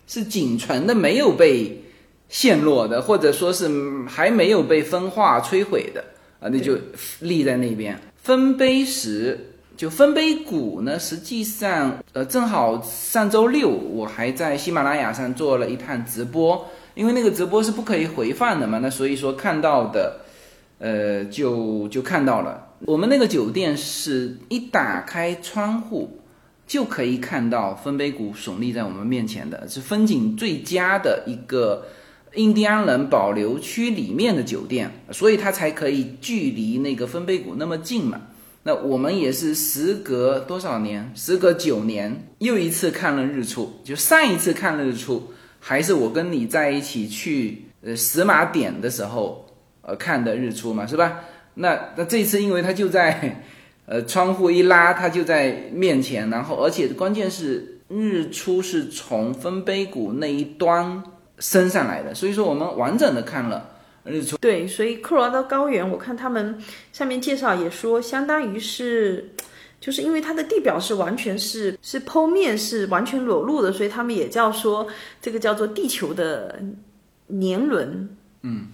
[0.08, 1.80] 是仅存的，没有被
[2.28, 6.04] 陷落的，或者说是嗯还没有被分化摧毁的
[6.40, 6.76] 啊，那就
[7.20, 7.96] 立在那边。
[8.24, 9.40] 分杯石
[9.78, 20.22] 就分杯谷呢，实际上呃，正好上周六我还在喜马拉雅上做了一趟直播，因为那个直播是不可以回放的嘛，那所以说看到的。
[20.84, 26.20] 呃，就就看到了，我们那个酒店是一打开窗户，
[26.68, 31.86] 就可以看到分杯谷耸立在我们面前的，是风景最佳的一个
[32.36, 38.20] 印第安人保留区里面的酒店，所以它才可以距离那个分杯谷那么近嘛。
[38.64, 41.10] 那我们也是时隔多少年？
[41.16, 43.72] 时隔九年，又一次看了日出。
[43.86, 45.32] 就上一次看日出，
[45.62, 49.43] 还是我跟你在一起去呃石马点的时候，
[49.84, 51.20] 呃看的日出嘛，是吧？
[51.54, 53.44] 那那这次因为它就在，
[53.86, 61.04] 呃窗户一拉，它就在面前，然后而且关键是日出是从分杯谷那一端
[61.38, 63.70] 升上来的，所以说我们完整的看了
[64.04, 64.38] 日出。
[64.38, 66.58] 对，所以科罗拉多高原，我看他们
[66.92, 69.30] 上面介绍也说，相当于是，
[69.80, 74.88] 就是因为它的地表是完全是是剖面，是完全裸露的，所以他们也叫说
[75.22, 76.60] 这个叫做地球的
[77.28, 78.10] 年轮。
[78.42, 78.68] 嗯，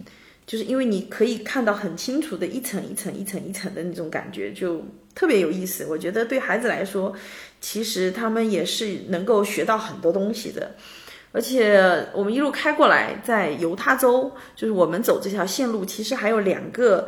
[0.49, 4.83] 就是因为你可以看到很清楚的一层一层一层一层的那种感觉，就
[5.13, 5.85] 特别有意思。
[5.85, 7.13] 我觉得对孩子来说，
[7.61, 10.71] 其实他们也是能够学到很多东西的。
[11.31, 17.07] 而且我们一路开过来，在犹他州，就是我们走这条线路，其实还有两个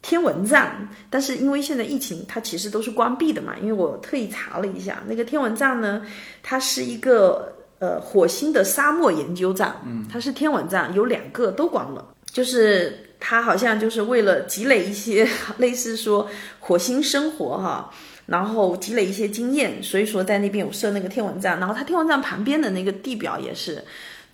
[0.00, 3.56] 天文站，但是因为现在疫情，它其实都是关闭的嘛。
[3.60, 6.06] 因为我特意查了一下，那个天文站呢，
[6.40, 15.26] 它是一个呃火星的沙漠研究站，嗯，它是天文站，有两个都关了，就是它好像就是为了积累一些
[15.56, 16.28] 类似说
[16.60, 17.90] 火星生活哈。
[18.26, 23.80] 然后积累一些经验，所以说在那边有设那个天文站，然后它天文站旁边的那个地表也是，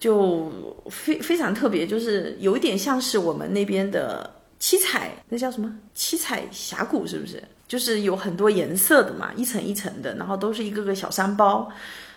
[0.01, 0.51] 就
[0.89, 7.43] 非非常特别，就是有一点像是我们那边的七彩，那叫什么七彩峡谷是不是？
[7.69, 11.71] 就是有很多颜色的嘛，一层一层的，然后都是一个个小山包，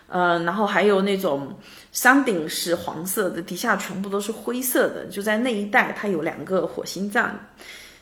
[0.08, 1.53] 呃，然后还有那种
[1.91, 7.38] 山顶是黄色的，底下全部都是灰色的，就在那一带，它有两个火星站。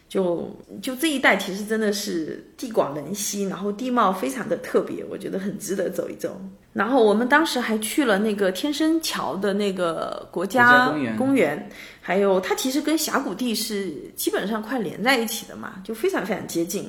[0.09, 0.47] 就
[0.79, 6.39] 就这一带其实真的是地广人稀，然后地貌非常的特别，我觉得很值得走一走。
[6.71, 11.67] 然后我们当时还去了那个天生桥的那个国家公园公园，
[11.99, 16.87] 还有它其实跟峡谷地是基本上快连在一起的嘛，就非常非常接近。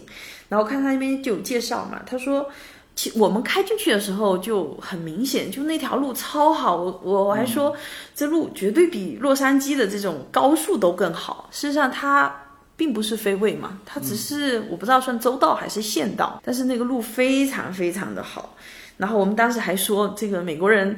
[0.50, 2.46] 然后看他那边就有介绍嘛，他说。
[2.96, 7.74] 其我们开进去的时候就很明显，就那条路超好，我我我还说、
[8.14, 11.48] 这路绝对比洛杉矶的这种高速都更好。
[11.50, 12.32] 事实上，它
[12.76, 18.54] 并不是飞位嘛，它只是、我不知道算州道还是县道，但是那个路非常非常的好。
[18.96, 20.96] 然后我们当时还说，这个美国人，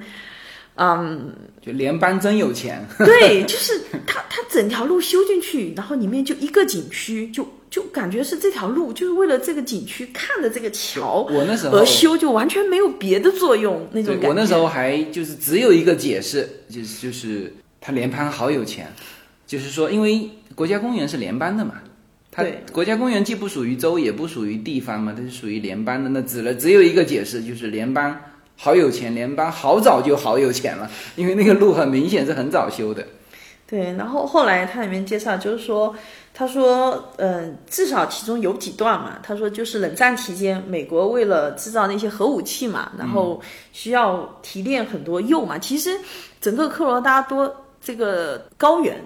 [0.77, 2.87] 嗯，就联邦真有钱。
[2.99, 14.29] 对，就是它它整条路修进去，然后里面就一个景区，就就感觉是这条路就是为了这个景区看着这个桥我那时候而修，就完全没有别的作用那种感觉。
[14.29, 18.93] 我那时候还就是只有一个解释，就是就是他联邦好有钱，
[19.47, 21.75] 就是说因为国家公园是联邦的嘛，
[22.31, 28.15] 它国家公园既不属于州也不属于地方嘛，它是属于联邦的，那只了只有一个解释，就是联邦
[28.57, 33.07] 好有钱，联邦好早就好有钱了，因为那个路很明显是很早修的。
[33.69, 35.93] 对，然后后来它里面介绍就是说，
[36.33, 43.43] 他说，嗯、至少其中有几段嘛，他说就是冷战期间，美国为了制造那些核武器嘛，然后
[43.73, 45.59] 需要提炼很多铀嘛。
[45.59, 45.99] 其实
[46.41, 48.97] 整个科罗拉多这个高原，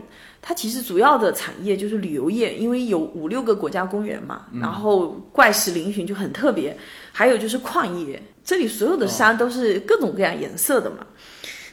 [0.42, 6.76] 它其实主要的产业就是旅游业，因为有五六个国家公园嘛，然后怪石嶙峋就很特别，
[7.12, 11.06] 还有就是矿业，这里所有的山都是各种各样颜色的嘛。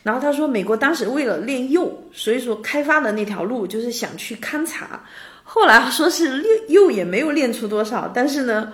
[0.04, 5.04] 然后他说，美国当时为了炼铀，所以说开发的那条路就是想去勘察。
[5.44, 8.72] 后来说是炼铀也没有炼出多少，但是呢，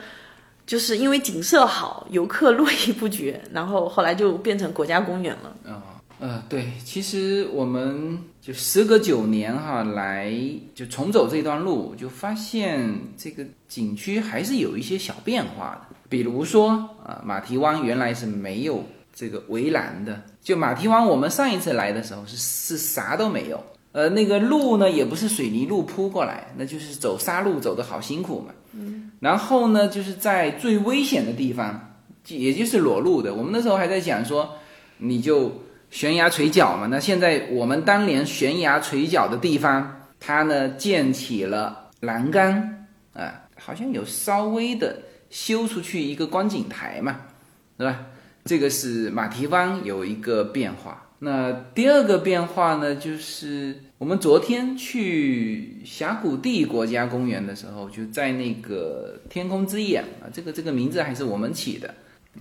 [0.68, 5.82] 就是因为景色好，游客络绎不绝，然后后来就变成国家公园了。
[6.20, 10.30] 呃，对，其实我们就时隔九年哈来
[10.76, 15.96] 就重走这段路，就发现这个景区还是有一些小变化的。
[16.14, 16.70] 比如说
[17.04, 18.84] 啊、马蹄湾原来是没有
[19.16, 23.60] 这个围栏的，就马蹄湾我们上一次来的时候是是啥都没有，
[23.94, 28.54] 呃，那个路呢也不是水泥路铺过来，那就是走沙路走的好辛苦嘛。
[28.74, 31.96] 嗯，然后呢，就是在最危险的地方，
[32.28, 34.48] 也就是裸露的，我们那时候还在讲说，
[35.00, 35.52] 你就。
[35.90, 44.98] 悬崖垂角嘛，那现在我们当年悬崖垂角的地方，它呢建起了栏杆，啊、好像有稍微的
[45.34, 47.22] 修出去一个观景台嘛，
[47.76, 48.06] 对吧？
[48.46, 51.10] 这个是马蹄湾有一个变化。
[51.18, 61.88] 那第二个变化呢，就是我们昨天去峡谷地国家公园的时候，就在那个天空之眼啊，这个这个名字还是我们起的，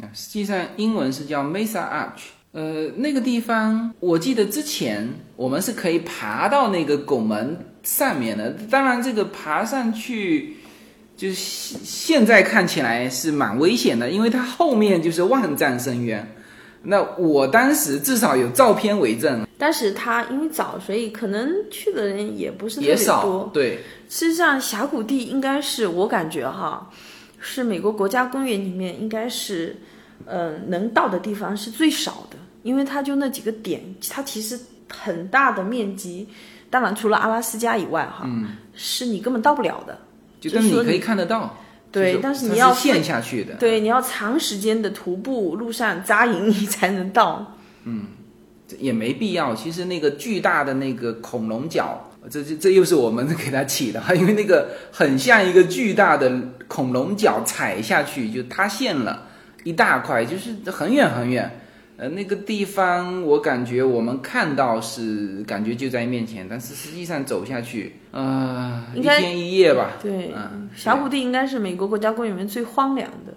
[0.02, 2.24] 啊，实际上英文是叫 Mesa Arch。
[2.50, 10.56] 呃，那个地方我记得之前我们是可以爬到那个拱门上面的，当然这个爬上去，
[11.22, 16.34] 就是现现在看起来是蛮危险的，因为它后面就是万丈深渊。
[16.82, 23.48] 那我当时至少有照片为证，但是他因为早，所以可能去的人也不是特别也少多。
[23.54, 26.90] 对，事实上，峡谷地应该是我感觉哈，
[27.38, 29.76] 是美国国家公园里面应该是，
[30.26, 34.58] 呃，能到的地方是最少的，因为它就那几个点，它其实
[34.88, 36.26] 很大的面积，
[36.68, 39.96] 当然除了阿拉斯加以外哈，嗯，是你根本到不了的。
[40.42, 41.56] 就但是你可以看得到，
[41.92, 47.56] 对但是你要陷下去的，对，你要长时间的徒步路上扎营，你才能到。
[47.84, 48.06] 嗯
[48.78, 49.54] 也没必要。
[49.54, 56.32] 其实那个巨大的那个恐龙角，这这这又是我们给它起的哈，因为那个很像一个巨大的
[56.66, 59.26] 恐龙角，踩下去就塌陷了
[59.62, 61.60] 一大块，就是很远很远。
[61.96, 69.92] 呃，那个地方我感觉我们看到是感觉就在面前，但是实际上走下去，呃，一天一夜吧。
[70.02, 73.32] 对，嗯，峡谷地应该是美国国家公园里面最荒凉的。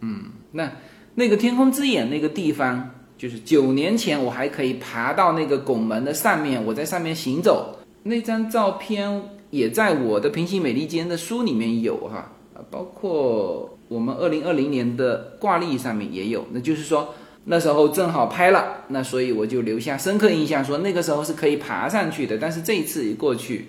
[0.00, 0.70] 嗯那
[1.14, 7.78] 那个天空之眼那个地方，就是九年前我还可以爬到那个拱门的上面，我在上面行走。
[8.02, 16.46] 那张照片也在我的《平行美利坚》的书里面有哈，啊，包括我们二零二零年的挂历上面也有。
[16.52, 17.12] 那就是说
[17.46, 22.38] 那时候正好拍了，那所以我就留下深刻印象，说那个时候是可以爬上去的。
[22.38, 23.68] 但是这一次一过去，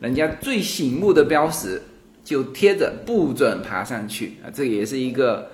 [0.00, 1.82] 人家最醒目的标识
[2.24, 5.50] 就贴着不准爬上去啊，这也是一个。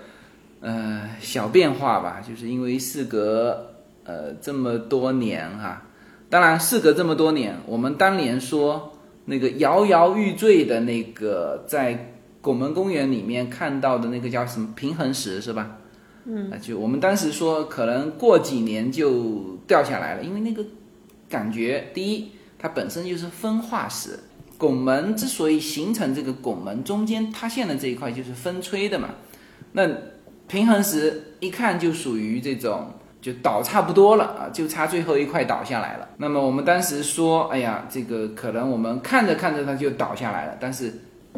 [0.64, 3.66] 呃，小变化吧，就是因为事隔
[4.05, 5.83] 呃这么多年哈、
[6.31, 15.79] 当然事隔这么多年，我们当年说那个摇摇欲坠的那个在拱门公园里面看到的那个叫什么平衡石是吧？
[16.25, 20.64] 嗯，就我们当时说可能过几年就掉下来了，因为那个
[21.29, 24.18] 感觉第一它本身就是分化石，
[24.57, 29.11] 拱门之所以形成这个拱门，中间塌陷的这一块就是风吹的嘛。
[29.73, 29.89] 那
[30.47, 36.09] 平衡石一看就属于这种就倒差不多了啊，就差最后一块倒下来了。
[36.18, 40.93] 那么我们当时说，哎呀，这个可能我们看着看着它就倒下来了，但是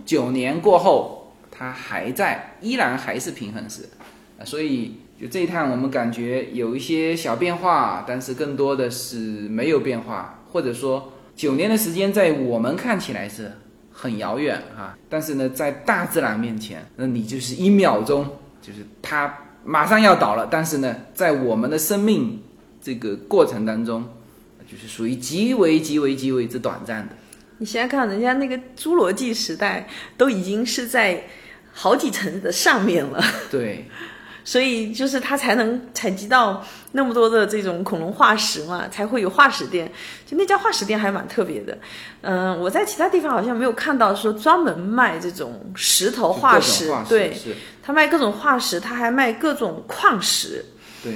[0.05, 3.89] 九年过后它还在，依然还是平衡石，
[4.43, 13.53] 所以就这一趟我们感觉有一些小变化，但是更多的是没有变化，或者说九年的时间在我们看起来是
[13.93, 18.27] 很遥远啊，但是呢，在大自然面前，那你就是一秒钟，
[18.61, 22.43] 就是它马上要倒了，但是呢，在我们的生命
[22.83, 24.05] 这个过程当中，
[24.71, 27.15] 就是属于极为极为极为之短暂的。
[27.59, 31.23] 你想想看，人家那个侏罗纪时代都已经是在
[31.73, 33.87] 好几层的上面了，对，
[34.45, 39.91] 所以就是它才能采集到那么多的这种恐龙化石嘛，才会有化石店。
[40.27, 41.77] 就那家化石店还蛮特别的，
[42.21, 50.65] 嗯、我在其他地方好像没有看到说专门卖这种石头化石，对，是，他卖各种化石，他还卖各种矿石。
[51.03, 51.15] 对，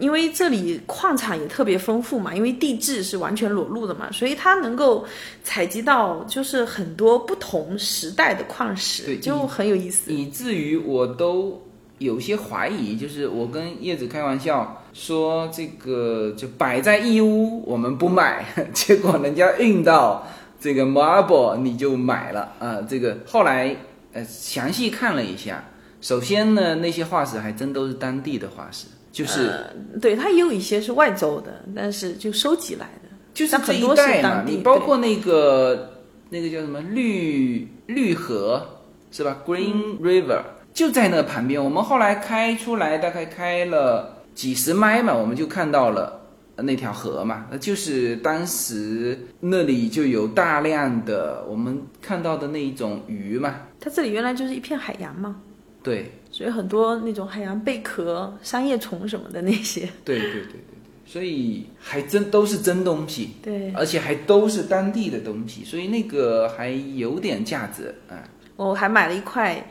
[0.00, 5.04] 因为这里矿产也特别丰富嘛，因为地质是完全裸露的嘛，所以它能够
[5.42, 10.12] 采集到就是很多不同时代的矿石，对就很有意思。
[10.12, 11.60] 以至于我都
[12.04, 20.26] 有些怀疑，就是我跟叶子开玩笑说，这个就摆在义乌我们不买， 结果人家运到
[20.60, 23.76] 这个 Marble 你就买了啊、这个后来
[24.12, 25.64] 呃详细看了一下，
[26.00, 33.08] 首先呢那些化石还真都是当地的化石，就是、呃，对，它也有一些是外州的，但是就收集来的。
[33.34, 35.90] 就是这一但很多是当地你包括那个
[36.30, 38.64] 那个叫什么绿绿河
[39.10, 40.40] 是吧？Green River、
[40.74, 41.64] 就在那旁边。
[41.64, 46.20] 我们后来开出来，大概开了几十迈嘛，我们就看到了
[46.56, 53.54] 那条河嘛，那就是当时那里就有大量的我们看到的那一种鱼嘛。
[53.80, 55.36] 它这里原来就是一片海洋嘛，
[55.82, 59.88] 对所以很多那种海洋贝壳、三叶虫什么的那些。
[60.04, 60.60] 对对对对对，
[61.06, 63.30] 所以还真都是真东西。
[63.42, 68.18] 对，而且还都是当地的东西，所以那个还有点价值啊。
[68.56, 69.64] 我还买了一块，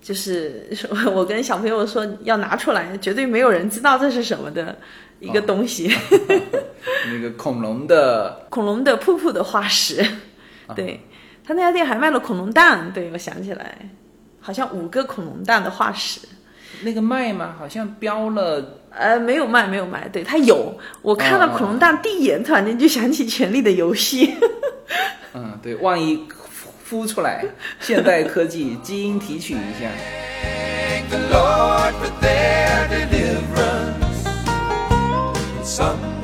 [0.00, 0.66] 就是
[1.14, 4.76] 我跟小朋友说要拿出来，绝对没有人知道这是什么的
[5.18, 5.94] 一个东西。
[7.12, 10.04] 那个恐龙的 恐龙的瀑布的化石，
[10.74, 10.98] 对
[11.44, 13.78] 他那家店还卖了恐龙蛋，对我想起来，
[14.40, 16.20] 好像五个恐龙蛋的化石，
[16.82, 17.54] 那个卖吗？
[17.58, 20.72] 好像标了，呃，没有卖，没有卖，对他有，
[21.02, 24.26] 我看到哦恐龙蛋第一眼，突然间就想起《权力的游戏》
[25.34, 26.16] 嗯，对，万一
[26.90, 27.44] 孵出来，
[27.78, 29.88] 现代科技基因提取一下。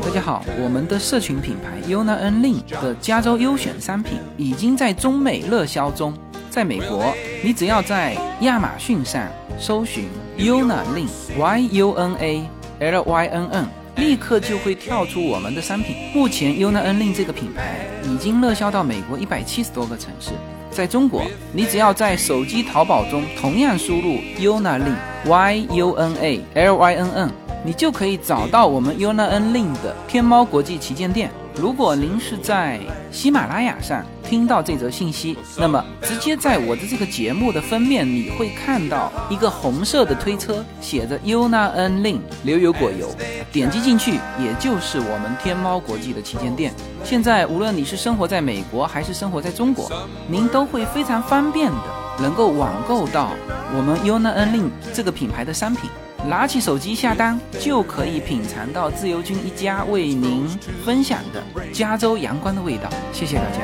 [0.03, 6.12] 大家好，我们的社群品牌 Yuna N Lin 的加州优选商品已经在中美热销中。
[6.51, 7.14] 在美国，
[7.45, 9.23] 你只要在亚马逊上
[9.57, 11.09] 搜寻 Yuna Lin
[11.39, 12.45] Y U N A。
[12.79, 13.64] L-Y-N-N,
[13.97, 15.97] 立刻就会跳出我们的商品。
[16.14, 20.32] 目前，Una Nling 这个品牌已经热销到美国一百七十多个城市。
[20.70, 21.22] 在中国，
[21.53, 27.45] 你只要在手机淘宝中同样输入 Yona Lin Y U N A L Y N N。
[27.67, 31.29] 你就可以找到我们 Yona N Lin 的天猫国际旗舰店。
[31.57, 32.79] 如果您是在
[33.11, 43.09] 喜马拉雅上听到这则信息，那么直接在我的这个节目的封面，你会看到一个红色的推车，写着 Yona N Lin 牛油果油，
[43.51, 46.73] 点击进去，也就是我们天猫国际的旗舰店。
[47.03, 49.91] 现在无论你是生活在美国还是生活在中国，
[50.29, 51.83] 您都会非常方便的
[52.21, 53.31] 能够网购到
[53.77, 55.91] 我们 Yona N Lin 这个品牌的商品。
[56.29, 60.45] 拿起手机下单，就可以品尝到自由军一家为您
[60.85, 61.41] 分享的
[61.72, 62.91] 加州阳光的味道。
[63.12, 63.61] 谢谢大家。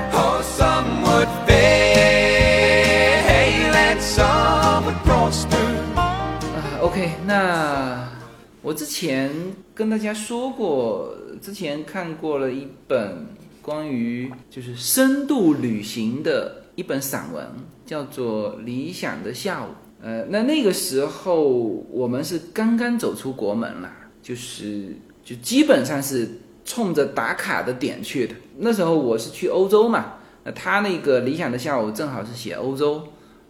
[5.96, 8.08] 啊，OK，那
[8.62, 9.30] 我之前
[9.74, 13.26] 跟大家说过，之前看过了一本
[13.60, 17.44] 关于就是深度旅行的一本散文，
[17.84, 19.66] 叫做《理想的下午》。
[20.02, 21.42] 呃，那那个时候
[21.90, 23.90] 我们是刚刚走出国门了，
[24.20, 26.28] 就是就基本上是
[26.64, 28.34] 冲着打卡的点去的。
[28.58, 33.02] 那时候我是去欧洲嘛，那他那个《理想的下午》正好是写欧洲。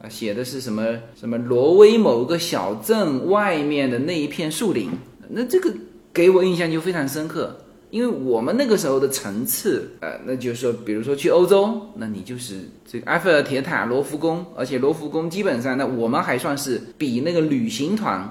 [0.02, 0.84] 啊，写的是什么
[1.14, 4.90] 什么挪威某个小镇外面的那一片树林，
[5.28, 5.72] 那这个
[6.12, 7.56] 给我印象就非常深刻，
[7.92, 18.26] 因为我们那个时候的层次，呃，那就是说，比如说去欧洲，那你就是这个埃菲尔铁塔、罗浮宫，而且罗浮宫基本上，那我们还算是比那个旅行团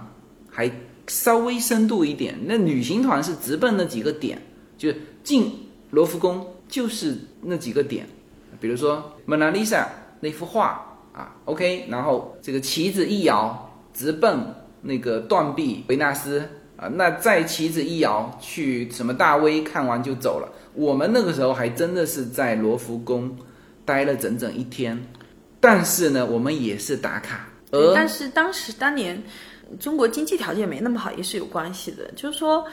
[0.50, 0.70] 还
[1.06, 4.42] 稍微深度一点，那旅行团是直奔那几个点，
[4.80, 5.52] 就是进
[5.92, 8.08] 罗浮宫就是那几个点。
[8.60, 9.88] 比如说蒙娜丽莎
[10.22, 14.40] 那幅画啊，OK，然后这个旗子一摇，直奔
[14.82, 16.50] 那个断臂维纳斯
[16.82, 20.52] 啊，那在旗子一摇，去什么大威看完就走了。
[20.74, 23.38] 我们那个时候还真的是在罗浮宫
[23.86, 25.00] 待了整整一天，
[25.60, 29.22] 但是呢，我们也是打卡，而但是当时当年
[29.80, 32.10] 中国经济条件没那么好，也是有关系的。
[32.16, 32.66] 就是说，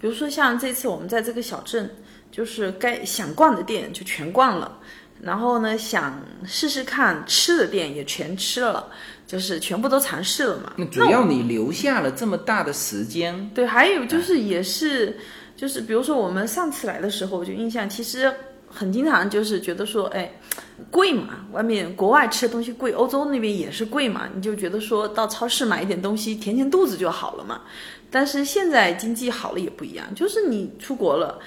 [0.00, 1.90] 比如说像这次我们在这个小镇，
[2.30, 4.78] 就是该想逛的店就全逛了，
[5.20, 8.88] 然后呢，想试试看吃的店也全吃了，
[9.26, 10.72] 就是全部都尝试了嘛。
[10.76, 15.18] 那主要你留下了这么大的时间，对，还有就是也是，
[15.56, 18.32] 就是比如说我们上次来的时候，我就印象其实
[18.68, 20.30] 很经常就是觉得说，哎，
[20.90, 27.60] 贵嘛，外面国外吃的东西贵，欧洲那边也是贵嘛，你就觉得说到超市买一点东西填填肚子就好了嘛。
[28.10, 31.38] 但是现在经济好了也不一样，就是你出国了。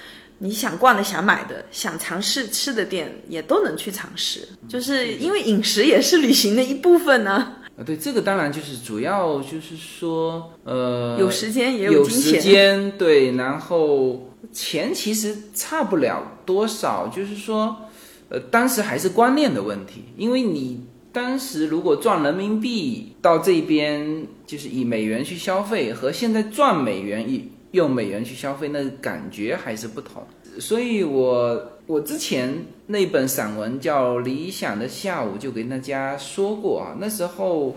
[0.42, 7.32] 你想逛的、想买的、想尝试吃的店，也都能去尝试，就是因为饮食也是旅行的一部分呢。
[7.32, 17.76] 啊，对，这个当然就是主要就是说，呃，有时间也有金钱，间，对，然后钱其实差不了多少，就是说，
[18.28, 30.22] 呃，当时还是观念的问题，因为你当时如果赚人民币到这边，就是以美元去消费，和现在赚美元以用美元去消费，那感觉还是不同。
[30.58, 32.54] 所以我我之前
[32.86, 37.74] 那本散文叫《理想的下午》，就跟大家说过啊，那时候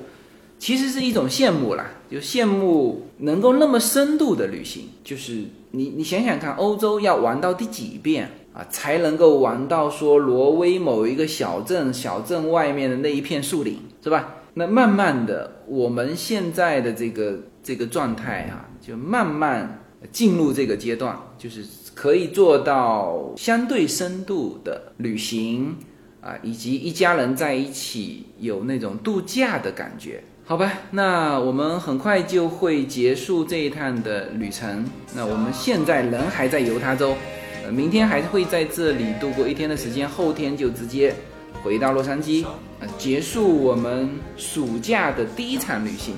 [0.59, 4.87] 其实是一种羡慕啦，就羡慕能够那么深度的旅行。
[5.03, 5.41] 就是
[5.71, 14.35] 你你想想看，欧洲要玩到第几遍啊，才能够玩到说挪威某一个小镇，小镇外面的那一片树林，是吧？
[14.53, 21.63] 那慢慢的，我们现在的这个这个状态啊，就慢慢进入这个阶段，就是
[21.93, 25.75] 可以做到相对深度的旅行
[26.21, 30.23] 啊，以及一家人在一起有那种度假的感觉。
[30.45, 34.85] 好吧，那我们很快就会结束这一趟的旅程。
[35.15, 37.15] 那我们现在人还在犹他州，
[37.63, 41.15] 呃，明天还会在这里度过一天的时间，后天就直接
[41.63, 42.45] 回到洛杉矶，
[42.81, 46.15] 呃，结束我们暑假的第一场旅行。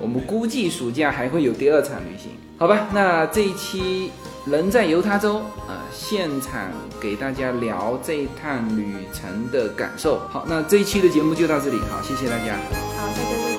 [0.00, 2.88] 我们估计暑假还会有第二场旅行，好吧？
[2.92, 4.10] 那这一期
[4.44, 6.70] 人在犹他州，呃，现场
[7.00, 10.20] 给大家聊这一趟旅程的感受。
[10.28, 12.54] 好，那这一期的节目就到这里，好，谢谢大家。
[12.96, 13.53] 好，大家再见。